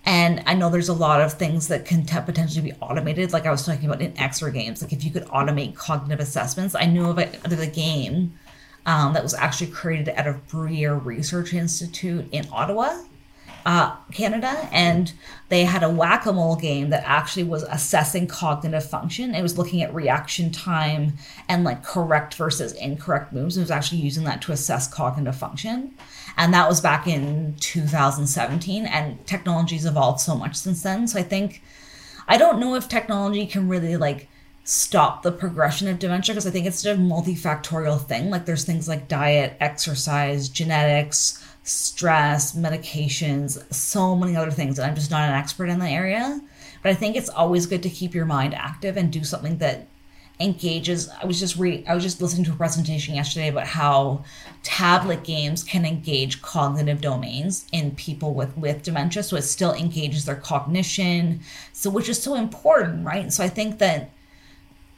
And 0.06 0.44
I 0.46 0.54
know 0.54 0.70
there's 0.70 0.90
a 0.90 0.94
lot 0.94 1.22
of 1.22 1.34
things 1.34 1.70
that 1.70 1.86
can 1.86 2.06
t- 2.06 2.20
potentially 2.26 2.72
be 2.72 2.78
automated, 2.82 3.32
like 3.32 3.46
I 3.46 3.52
was 3.52 3.66
talking 3.66 3.86
about 3.86 4.02
in 4.02 4.12
exergames. 4.14 4.82
Like 4.82 4.92
if 4.92 5.04
you 5.04 5.12
could 5.12 5.26
automate 5.28 5.76
cognitive 5.76 6.20
assessments, 6.20 6.76
I 6.76 6.86
knew 6.86 7.10
of 7.10 7.20
a, 7.20 7.30
of 7.46 7.58
a 7.58 7.68
game 7.68 8.34
um, 8.86 9.14
that 9.14 9.24
was 9.24 9.34
actually 9.34 9.72
created 9.72 10.10
at 10.10 10.28
a 10.28 10.34
Bruyere 10.50 11.04
Research 11.04 11.54
Institute 11.54 12.28
in 12.34 12.46
Ottawa, 12.52 13.00
uh, 13.66 13.96
Canada, 14.12 14.68
and 14.72 15.14
they 15.50 15.64
had 15.64 15.84
a 15.84 15.90
whack 15.90 16.26
a 16.26 16.34
mole 16.34 16.56
game 16.56 16.90
that 16.90 17.04
actually 17.06 17.44
was 17.44 17.64
assessing 17.64 18.28
cognitive 18.28 18.88
function. 18.88 19.34
It 19.34 19.42
was 19.42 19.58
looking 19.58 19.82
at 19.82 19.94
reaction 19.94 20.52
time 20.52 21.14
and 21.48 21.64
like 21.64 21.84
correct 21.84 22.36
versus 22.36 22.74
incorrect 22.74 23.32
moves. 23.32 23.56
It 23.56 23.62
was 23.62 23.72
actually 23.72 24.02
using 24.02 24.26
that 24.26 24.42
to 24.44 24.52
assess 24.52 24.88
cognitive 24.88 25.36
function. 25.36 25.94
And 26.36 26.54
that 26.54 26.68
was 26.68 26.82
back 26.82 27.08
in 27.08 27.56
2017, 27.60 28.86
and 28.86 29.26
technology's 29.26 29.86
evolved 29.86 30.20
so 30.20 30.36
much 30.36 30.56
since 30.56 30.82
then. 30.84 31.08
So 31.08 31.20
I 31.20 31.24
think, 31.24 31.62
I 32.28 32.38
don't 32.38 32.60
know 32.60 32.76
if 32.76 32.90
technology 32.90 33.46
can 33.46 33.70
really 33.70 33.98
like 33.98 34.28
stop 34.66 35.24
the 35.24 35.32
progression 35.32 35.88
of 35.90 36.00
dementia 36.00 36.34
because 36.34 36.48
I 36.48 36.52
think 36.52 36.66
it's 36.66 36.86
a 36.86 36.96
multifactorial 36.96 38.02
thing. 38.06 38.30
Like 38.30 38.46
there's 38.46 38.64
things 38.64 38.88
like 38.88 39.08
diet, 39.08 39.56
exercise, 39.60 40.50
genetics, 40.50 41.43
stress, 41.64 42.54
medications, 42.56 43.74
so 43.74 44.16
many 44.16 44.36
other 44.36 44.52
things. 44.52 44.78
And 44.78 44.86
I'm 44.86 44.96
just 44.96 45.12
not 45.12 45.30
an 45.30 45.36
expert 45.36 45.68
in 45.68 45.80
the 45.80 45.88
area. 45.88 46.42
But 46.82 46.90
I 46.90 46.96
think 46.96 47.16
it's 47.16 47.30
always 47.30 47.66
good 47.66 47.84
to 47.84 47.90
keep 47.90 48.14
your 48.14 48.26
mind 48.26 48.54
active 48.54 48.98
and 48.98 49.12
do 49.12 49.24
something 49.24 49.58
that 49.60 49.88
engages. 50.40 51.10
I 51.22 51.26
was 51.26 51.40
just 51.40 51.56
re 51.56 51.86
I 51.88 51.96
was 51.96 52.04
just 52.04 52.22
listening 52.22 52.44
to 52.46 52.52
a 52.52 52.56
presentation 52.56 53.16
yesterday 53.16 53.48
about 53.48 53.68
how 53.68 54.26
tablet 54.64 55.24
games 55.24 55.64
can 55.64 55.86
engage 55.86 56.42
cognitive 56.42 57.00
domains 57.00 57.66
in 57.72 57.92
people 57.92 58.34
with 58.34 58.58
with 58.58 58.84
dementia. 58.84 59.24
So 59.24 59.38
it 59.38 59.44
still 59.44 59.74
engages 59.74 60.26
their 60.26 60.36
cognition. 60.36 61.40
So 61.72 61.90
which 61.90 62.10
is 62.10 62.22
so 62.22 62.36
important, 62.36 63.06
right? 63.06 63.32
So 63.32 63.44
I 63.44 63.48
think 63.48 63.80
that 63.80 64.10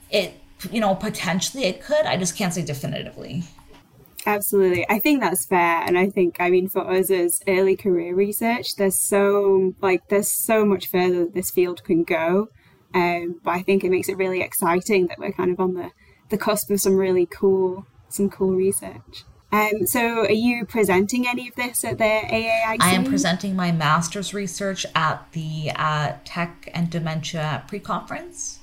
it 0.10 0.40
you 0.72 0.80
know 0.80 0.96
potentially 0.96 1.66
it 1.66 1.82
could 1.82 2.06
i 2.06 2.16
just 2.18 2.36
can't 2.36 2.54
say 2.54 2.64
definitively 2.64 3.44
absolutely 4.26 4.86
i 4.90 5.00
think 5.00 5.22
that's 5.22 5.46
fair 5.46 5.84
and 5.86 5.98
i 5.98 6.10
think 6.10 6.38
i 6.40 6.50
mean 6.50 6.68
for 6.68 6.90
us 6.90 7.10
as 7.10 7.42
early 7.48 7.76
career 7.76 8.16
research 8.16 8.76
there's 8.76 9.00
so 9.00 9.74
like 9.82 10.08
there's 10.10 10.32
so 10.32 10.66
much 10.66 10.88
further 10.88 11.26
this 11.26 11.52
field 11.52 11.84
can 11.84 12.04
go 12.04 12.50
um, 12.94 13.40
but 13.44 13.52
i 13.52 13.62
think 13.62 13.84
it 13.84 13.90
makes 13.92 14.10
it 14.10 14.18
really 14.18 14.42
exciting 14.42 15.08
that 15.08 15.20
we're 15.20 15.32
kind 15.32 15.52
of 15.52 15.60
on 15.60 15.74
the 15.74 15.92
the 16.30 16.38
cusp 16.38 16.70
of 16.72 16.82
some 16.82 16.96
really 16.96 17.26
cool 17.26 17.86
some 18.10 18.30
cool 18.30 18.52
research 18.52 19.26
um, 19.52 19.86
so 19.86 20.26
are 20.26 20.32
you 20.32 20.66
presenting 20.66 21.28
any 21.28 21.48
of 21.48 21.56
this 21.56 21.86
at 21.86 21.98
the 21.98 22.04
AAIC? 22.04 22.78
I 22.82 22.94
am 22.94 23.06
presenting 23.06 23.56
my 23.56 23.72
master's 23.72 24.34
research 24.34 24.86
at 24.94 25.32
the 25.32 25.72
uh, 25.76 26.14
Tech 26.26 26.70
and 26.74 26.90
Dementia 26.90 27.64
pre-conference. 27.68 28.60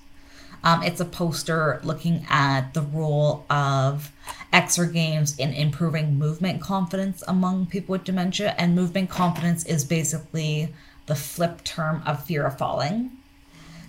Um, 0.64 0.82
it's 0.82 1.00
a 1.00 1.04
poster 1.04 1.80
looking 1.82 2.24
at 2.28 2.72
the 2.74 2.82
role 2.82 3.44
of 3.50 4.12
exergames 4.52 5.38
in 5.38 5.52
improving 5.52 6.18
movement 6.18 6.60
confidence 6.60 7.24
among 7.26 7.66
people 7.66 7.92
with 7.92 8.04
dementia. 8.04 8.54
And 8.58 8.76
movement 8.76 9.10
confidence 9.10 9.64
is 9.66 9.84
basically 9.84 10.72
the 11.06 11.14
flip 11.14 11.64
term 11.64 12.02
of 12.06 12.24
fear 12.24 12.44
of 12.46 12.58
falling. 12.58 13.10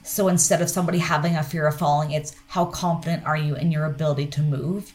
So 0.04 0.28
instead 0.28 0.62
of 0.62 0.70
somebody 0.70 0.98
having 0.98 1.36
a 1.36 1.44
fear 1.44 1.68
of 1.68 1.78
falling, 1.78 2.12
it's 2.12 2.36
how 2.48 2.66
confident 2.66 3.26
are 3.26 3.38
you 3.38 3.56
in 3.56 3.72
your 3.72 3.86
ability 3.86 4.28
to 4.28 4.42
move? 4.42 4.94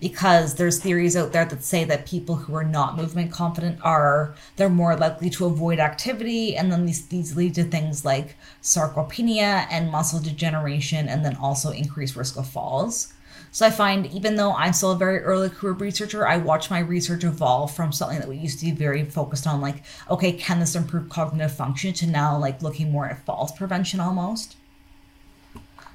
Because 0.00 0.54
there's 0.54 0.80
theories 0.80 1.16
out 1.16 1.32
there 1.32 1.44
that 1.44 1.62
say 1.62 1.84
that 1.84 2.06
people 2.06 2.36
who 2.36 2.54
are 2.54 2.64
not 2.64 2.96
movement 2.96 3.32
confident 3.32 3.78
are 3.82 4.34
they're 4.56 4.68
more 4.68 4.96
likely 4.96 5.30
to 5.30 5.46
avoid 5.46 5.78
activity 5.78 6.56
and 6.56 6.70
then 6.70 6.86
these 6.86 7.06
these 7.06 7.36
lead 7.36 7.54
to 7.54 7.64
things 7.64 8.04
like 8.04 8.36
sarcopenia 8.62 9.66
and 9.70 9.90
muscle 9.90 10.20
degeneration 10.20 11.08
and 11.08 11.24
then 11.24 11.36
also 11.36 11.70
increased 11.70 12.16
risk 12.16 12.36
of 12.36 12.46
falls 12.46 13.14
so 13.54 13.64
I 13.64 13.70
find 13.70 14.06
even 14.06 14.34
though 14.34 14.52
I'm 14.52 14.72
still 14.72 14.90
a 14.90 14.96
very 14.96 15.20
early 15.20 15.48
career 15.48 15.74
researcher, 15.74 16.26
I 16.26 16.38
watch 16.38 16.70
my 16.70 16.80
research 16.80 17.22
evolve 17.22 17.72
from 17.72 17.92
something 17.92 18.18
that 18.18 18.28
we 18.28 18.36
used 18.36 18.58
to 18.58 18.64
be 18.64 18.72
very 18.72 19.04
focused 19.04 19.46
on, 19.46 19.60
like, 19.60 19.84
okay, 20.10 20.32
can 20.32 20.58
this 20.58 20.74
improve 20.74 21.08
cognitive 21.08 21.54
function, 21.54 21.92
to 21.94 22.06
now 22.08 22.36
like 22.36 22.62
looking 22.62 22.90
more 22.90 23.06
at 23.06 23.24
falls 23.24 23.52
prevention 23.52 24.00
almost. 24.00 24.56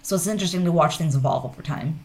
So 0.01 0.15
it's 0.15 0.25
interesting 0.25 0.63
to 0.63 0.71
watch 0.71 0.97
things 0.97 1.17
evolve 1.17 1.43
over 1.43 1.61
time. 1.61 1.99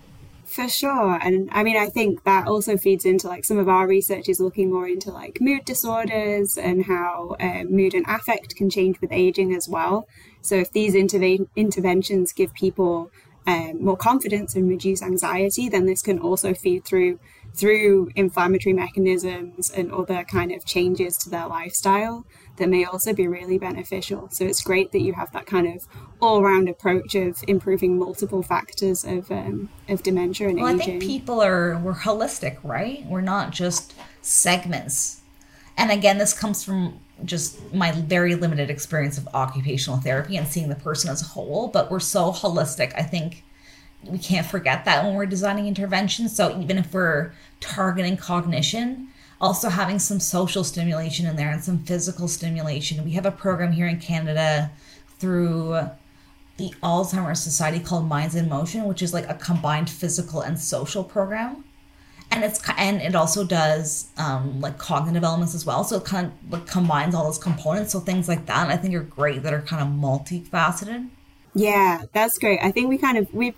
For 0.54 0.68
sure. 0.68 1.18
And 1.20 1.48
I 1.50 1.64
mean, 1.64 1.76
I 1.76 1.86
think 1.86 2.22
that 2.22 2.46
also 2.46 2.76
feeds 2.76 3.04
into 3.04 3.26
like 3.26 3.44
some 3.44 3.58
of 3.58 3.68
our 3.68 3.88
research 3.88 4.28
is 4.28 4.38
looking 4.38 4.70
more 4.70 4.86
into 4.86 5.10
like 5.10 5.40
mood 5.40 5.64
disorders 5.64 6.56
and 6.56 6.84
how 6.84 7.34
uh, 7.40 7.64
mood 7.64 7.92
and 7.92 8.06
affect 8.06 8.54
can 8.54 8.70
change 8.70 9.00
with 9.00 9.10
aging 9.10 9.52
as 9.52 9.68
well. 9.68 10.06
So 10.42 10.54
if 10.54 10.70
these 10.70 10.94
interve- 10.94 11.48
interventions 11.56 12.32
give 12.32 12.54
people 12.54 13.10
um, 13.48 13.84
more 13.84 13.96
confidence 13.96 14.54
and 14.54 14.68
reduce 14.68 15.02
anxiety, 15.02 15.68
then 15.68 15.86
this 15.86 16.02
can 16.02 16.20
also 16.20 16.54
feed 16.54 16.84
through 16.84 17.18
through 17.52 18.10
inflammatory 18.14 18.74
mechanisms 18.74 19.70
and 19.70 19.90
other 19.90 20.22
kind 20.22 20.52
of 20.52 20.64
changes 20.64 21.16
to 21.18 21.30
their 21.30 21.48
lifestyle 21.48 22.24
that 22.56 22.68
may 22.68 22.84
also 22.84 23.12
be 23.12 23.26
really 23.26 23.58
beneficial. 23.58 24.28
So 24.30 24.44
it's 24.44 24.62
great 24.62 24.92
that 24.92 25.00
you 25.00 25.12
have 25.14 25.32
that 25.32 25.46
kind 25.46 25.66
of 25.66 25.86
all-round 26.20 26.68
approach 26.68 27.14
of 27.14 27.42
improving 27.48 27.98
multiple 27.98 28.42
factors 28.42 29.04
of 29.04 29.30
um, 29.30 29.68
of 29.88 30.02
dementia 30.02 30.48
and 30.48 30.60
well, 30.60 30.68
aging. 30.68 30.80
I 30.80 30.84
think 30.84 31.02
people 31.02 31.42
are 31.42 31.78
we're 31.78 31.94
holistic, 31.94 32.58
right? 32.62 33.04
We're 33.06 33.20
not 33.20 33.50
just 33.50 33.94
segments. 34.22 35.20
And 35.76 35.90
again, 35.90 36.18
this 36.18 36.38
comes 36.38 36.64
from 36.64 37.00
just 37.24 37.72
my 37.72 37.92
very 37.92 38.34
limited 38.34 38.70
experience 38.70 39.18
of 39.18 39.28
occupational 39.34 39.98
therapy 40.00 40.36
and 40.36 40.46
seeing 40.46 40.68
the 40.68 40.76
person 40.76 41.10
as 41.10 41.22
a 41.22 41.24
whole, 41.24 41.68
but 41.68 41.90
we're 41.90 42.00
so 42.00 42.32
holistic. 42.32 42.92
I 42.96 43.02
think 43.02 43.44
we 44.04 44.18
can't 44.18 44.46
forget 44.46 44.84
that 44.84 45.04
when 45.04 45.14
we're 45.14 45.26
designing 45.26 45.66
interventions. 45.66 46.34
So 46.36 46.58
even 46.60 46.78
if 46.78 46.92
we're 46.92 47.32
targeting 47.60 48.16
cognition, 48.16 49.08
also 49.44 49.68
having 49.68 49.98
some 49.98 50.18
social 50.18 50.64
stimulation 50.64 51.26
in 51.26 51.36
there 51.36 51.50
and 51.50 51.62
some 51.62 51.78
physical 51.84 52.28
stimulation. 52.28 53.04
We 53.04 53.10
have 53.10 53.26
a 53.26 53.30
program 53.30 53.72
here 53.72 53.86
in 53.86 54.00
Canada 54.00 54.70
through 55.18 55.80
the 56.56 56.70
Alzheimer's 56.82 57.42
Society 57.42 57.78
called 57.78 58.08
Minds 58.08 58.34
in 58.34 58.48
Motion, 58.48 58.84
which 58.84 59.02
is 59.02 59.12
like 59.12 59.28
a 59.28 59.34
combined 59.34 59.90
physical 59.90 60.40
and 60.40 60.58
social 60.58 61.04
program. 61.04 61.62
And 62.30 62.42
it's 62.42 62.60
and 62.78 63.02
it 63.02 63.14
also 63.14 63.44
does 63.44 64.08
um, 64.16 64.62
like 64.62 64.78
cognitive 64.78 65.22
elements 65.22 65.54
as 65.54 65.66
well. 65.66 65.84
So 65.84 65.98
it 65.98 66.06
kind 66.06 66.28
of 66.28 66.32
like 66.50 66.66
combines 66.66 67.14
all 67.14 67.24
those 67.24 67.38
components. 67.38 67.92
So 67.92 68.00
things 68.00 68.28
like 68.28 68.46
that, 68.46 68.70
I 68.70 68.78
think, 68.78 68.94
are 68.94 69.00
great 69.00 69.42
that 69.42 69.52
are 69.52 69.60
kind 69.60 69.82
of 69.82 69.88
multifaceted. 69.88 71.10
Yeah, 71.54 72.04
that's 72.14 72.38
great. 72.38 72.60
I 72.62 72.70
think 72.70 72.88
we 72.88 72.96
kind 72.96 73.18
of 73.18 73.32
we've 73.34 73.54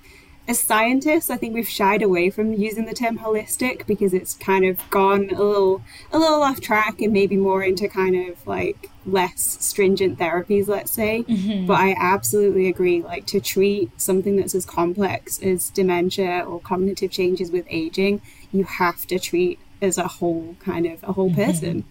as 0.49 0.61
scientists, 0.61 1.29
I 1.29 1.37
think 1.37 1.55
we've 1.55 1.69
shied 1.69 2.03
away 2.03 2.31
from 2.31 2.53
using 2.53 2.87
the 2.87 2.95
term 2.95 3.19
holistic 3.19 3.87
because 3.87 4.15
it's 4.15 4.35
kind 4.35 4.65
of 4.65 4.79
gone 4.91 5.31
a 5.31 5.43
little 5.43 5.83
a 6.13 6.19
little 6.19 6.43
off 6.43 6.61
track 6.61 7.01
and 7.01 7.13
maybe 7.13 7.37
more 7.37 7.63
into 7.63 7.89
kind 7.89 8.29
of 8.29 8.47
like 8.47 8.91
less 9.05 9.59
stringent 9.61 10.19
therapies, 10.19 10.69
let's 10.69 10.93
say. 10.93 11.25
Mm-hmm. 11.25 11.67
But 11.67 11.81
I 11.81 11.97
absolutely 11.99 12.69
agree. 12.69 13.03
Like 13.03 13.27
to 13.27 13.41
treat 13.41 14.01
something 14.01 14.37
that's 14.37 14.55
as 14.55 14.65
complex 14.65 15.41
as 15.43 15.71
dementia 15.71 16.45
or 16.47 16.61
cognitive 16.61 17.11
changes 17.11 17.51
with 17.51 17.67
aging, 17.69 18.23
you 18.53 18.65
have 18.65 19.07
to 19.07 19.19
treat 19.19 19.59
as 19.83 19.99
a 19.99 20.07
whole 20.07 20.57
kind 20.61 20.87
of 20.87 21.03
a 21.03 21.13
whole 21.13 21.31
mm-hmm. 21.31 21.43
person 21.43 21.85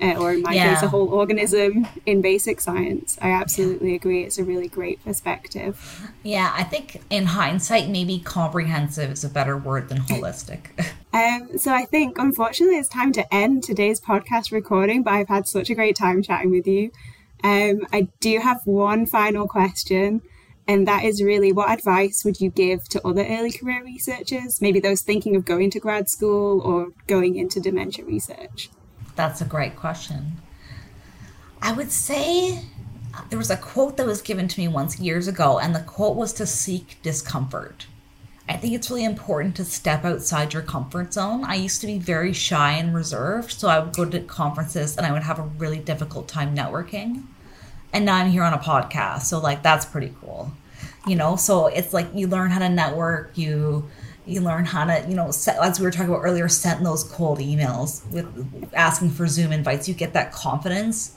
uh, 0.00 0.14
or 0.18 0.32
in 0.32 0.42
my 0.42 0.52
yeah. 0.52 0.74
case, 0.74 0.82
a 0.82 0.88
whole 0.88 1.08
organism 1.08 1.86
in 2.04 2.20
basic 2.20 2.60
science. 2.60 3.18
I 3.20 3.30
absolutely 3.30 3.90
yeah. 3.90 3.96
agree. 3.96 4.24
It's 4.24 4.38
a 4.38 4.44
really 4.44 4.68
great 4.68 5.02
perspective. 5.04 6.10
Yeah, 6.22 6.52
I 6.54 6.64
think 6.64 7.00
in 7.10 7.26
hindsight, 7.26 7.88
maybe 7.88 8.18
comprehensive 8.18 9.10
is 9.10 9.24
a 9.24 9.28
better 9.28 9.56
word 9.56 9.88
than 9.88 9.98
holistic. 9.98 10.70
um, 11.12 11.58
so 11.58 11.72
I 11.72 11.84
think, 11.84 12.18
unfortunately, 12.18 12.78
it's 12.78 12.88
time 12.88 13.12
to 13.12 13.34
end 13.34 13.62
today's 13.62 14.00
podcast 14.00 14.52
recording, 14.52 15.02
but 15.02 15.14
I've 15.14 15.28
had 15.28 15.48
such 15.48 15.70
a 15.70 15.74
great 15.74 15.96
time 15.96 16.22
chatting 16.22 16.50
with 16.50 16.66
you. 16.66 16.90
Um, 17.42 17.86
I 17.92 18.08
do 18.20 18.40
have 18.40 18.60
one 18.64 19.06
final 19.06 19.48
question. 19.48 20.22
And 20.68 20.86
that 20.88 21.04
is 21.04 21.22
really 21.22 21.52
what 21.52 21.70
advice 21.70 22.24
would 22.24 22.40
you 22.40 22.50
give 22.50 22.88
to 22.88 23.06
other 23.06 23.24
early 23.24 23.52
career 23.52 23.84
researchers, 23.84 24.60
maybe 24.60 24.80
those 24.80 25.00
thinking 25.00 25.36
of 25.36 25.44
going 25.44 25.70
to 25.70 25.78
grad 25.78 26.08
school 26.08 26.60
or 26.60 26.88
going 27.06 27.36
into 27.36 27.60
dementia 27.60 28.04
research? 28.04 28.68
That's 29.16 29.40
a 29.40 29.46
great 29.46 29.76
question. 29.76 30.32
I 31.60 31.72
would 31.72 31.90
say 31.90 32.62
uh, 33.14 33.22
there 33.30 33.38
was 33.38 33.50
a 33.50 33.56
quote 33.56 33.96
that 33.96 34.06
was 34.06 34.22
given 34.22 34.46
to 34.46 34.60
me 34.60 34.68
once 34.68 35.00
years 35.00 35.26
ago, 35.26 35.58
and 35.58 35.74
the 35.74 35.80
quote 35.80 36.16
was 36.16 36.32
to 36.34 36.46
seek 36.46 36.98
discomfort. 37.02 37.86
I 38.48 38.56
think 38.56 38.74
it's 38.74 38.90
really 38.90 39.04
important 39.04 39.56
to 39.56 39.64
step 39.64 40.04
outside 40.04 40.52
your 40.52 40.62
comfort 40.62 41.12
zone. 41.14 41.44
I 41.44 41.56
used 41.56 41.80
to 41.80 41.86
be 41.86 41.98
very 41.98 42.32
shy 42.32 42.72
and 42.72 42.94
reserved, 42.94 43.50
so 43.52 43.68
I 43.68 43.80
would 43.80 43.96
go 43.96 44.04
to 44.04 44.20
conferences 44.20 44.96
and 44.96 45.04
I 45.04 45.12
would 45.12 45.24
have 45.24 45.40
a 45.40 45.50
really 45.58 45.78
difficult 45.78 46.28
time 46.28 46.54
networking. 46.54 47.24
And 47.92 48.04
now 48.04 48.16
I'm 48.16 48.30
here 48.30 48.44
on 48.44 48.52
a 48.52 48.58
podcast, 48.58 49.22
so 49.22 49.40
like 49.40 49.62
that's 49.62 49.86
pretty 49.86 50.14
cool. 50.20 50.52
You 51.06 51.16
know, 51.16 51.36
so 51.36 51.66
it's 51.66 51.92
like 51.92 52.08
you 52.14 52.28
learn 52.28 52.50
how 52.50 52.60
to 52.60 52.68
network, 52.68 53.36
you 53.36 53.88
you 54.26 54.40
learn 54.40 54.64
how 54.64 54.84
to, 54.84 55.08
you 55.08 55.14
know, 55.14 55.30
set, 55.30 55.56
as 55.62 55.78
we 55.78 55.84
were 55.84 55.90
talking 55.90 56.08
about 56.08 56.22
earlier, 56.22 56.48
send 56.48 56.84
those 56.84 57.04
cold 57.04 57.38
emails 57.38 58.06
with 58.10 58.26
asking 58.74 59.10
for 59.10 59.26
Zoom 59.26 59.52
invites. 59.52 59.88
You 59.88 59.94
get 59.94 60.12
that 60.14 60.32
confidence, 60.32 61.16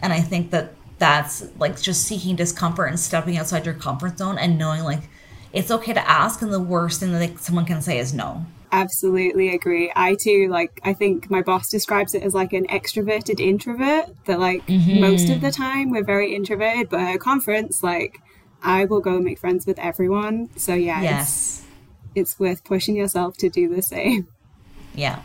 and 0.00 0.12
I 0.12 0.20
think 0.20 0.50
that 0.50 0.72
that's 0.98 1.46
like 1.58 1.80
just 1.80 2.02
seeking 2.04 2.36
discomfort 2.36 2.88
and 2.88 2.98
stepping 2.98 3.36
outside 3.36 3.64
your 3.64 3.74
comfort 3.74 4.18
zone 4.18 4.36
and 4.36 4.58
knowing 4.58 4.84
like 4.84 5.08
it's 5.52 5.70
okay 5.70 5.92
to 5.92 6.08
ask, 6.08 6.40
and 6.40 6.52
the 6.52 6.60
worst 6.60 7.00
thing 7.00 7.12
that 7.12 7.20
like, 7.20 7.38
someone 7.38 7.66
can 7.66 7.82
say 7.82 7.98
is 7.98 8.14
no. 8.14 8.46
Absolutely 8.72 9.52
agree. 9.54 9.92
I 9.94 10.14
too 10.14 10.48
like. 10.48 10.80
I 10.82 10.94
think 10.94 11.30
my 11.30 11.42
boss 11.42 11.68
describes 11.68 12.14
it 12.14 12.22
as 12.22 12.34
like 12.34 12.52
an 12.52 12.66
extroverted 12.68 13.38
introvert. 13.38 14.06
That 14.24 14.40
like 14.40 14.66
mm-hmm. 14.66 15.00
most 15.00 15.28
of 15.28 15.42
the 15.42 15.50
time 15.50 15.90
we're 15.90 16.04
very 16.04 16.34
introverted, 16.34 16.88
but 16.88 17.00
at 17.00 17.16
a 17.16 17.18
conference, 17.18 17.82
like 17.82 18.18
I 18.62 18.86
will 18.86 19.00
go 19.00 19.18
make 19.18 19.38
friends 19.38 19.66
with 19.66 19.78
everyone. 19.78 20.48
So 20.56 20.72
yeah, 20.72 21.02
yes 21.02 21.66
it's 22.14 22.38
worth 22.38 22.64
pushing 22.64 22.96
yourself 22.96 23.36
to 23.38 23.48
do 23.48 23.74
the 23.74 23.82
same. 23.82 24.28
Yeah. 24.94 25.22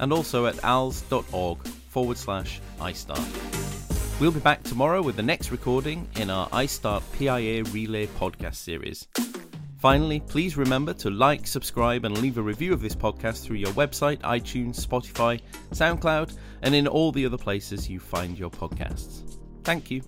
and 0.00 0.12
also 0.12 0.46
at 0.46 0.54
alz.org 0.56 1.58
forward 1.88 2.16
slash 2.16 2.60
ISTAART. 2.80 3.20
We'll 4.20 4.32
be 4.32 4.40
back 4.40 4.62
tomorrow 4.62 5.00
with 5.00 5.16
the 5.16 5.22
next 5.22 5.50
recording 5.50 6.08
in 6.16 6.30
our 6.30 6.48
ISTAART 6.48 7.02
PIA 7.12 7.64
Relay 7.64 8.06
podcast 8.06 8.56
series. 8.56 9.06
Finally, 9.78 10.18
please 10.20 10.56
remember 10.56 10.92
to 10.92 11.08
like, 11.08 11.46
subscribe, 11.46 12.04
and 12.04 12.18
leave 12.18 12.36
a 12.36 12.42
review 12.42 12.72
of 12.72 12.80
this 12.80 12.96
podcast 12.96 13.44
through 13.44 13.56
your 13.56 13.72
website, 13.72 14.18
iTunes, 14.22 14.84
Spotify, 14.84 15.40
SoundCloud, 15.70 16.36
and 16.62 16.74
in 16.74 16.88
all 16.88 17.12
the 17.12 17.24
other 17.24 17.38
places 17.38 17.88
you 17.88 18.00
find 18.00 18.36
your 18.36 18.50
podcasts. 18.50 19.38
Thank 19.62 19.90
you. 19.90 20.02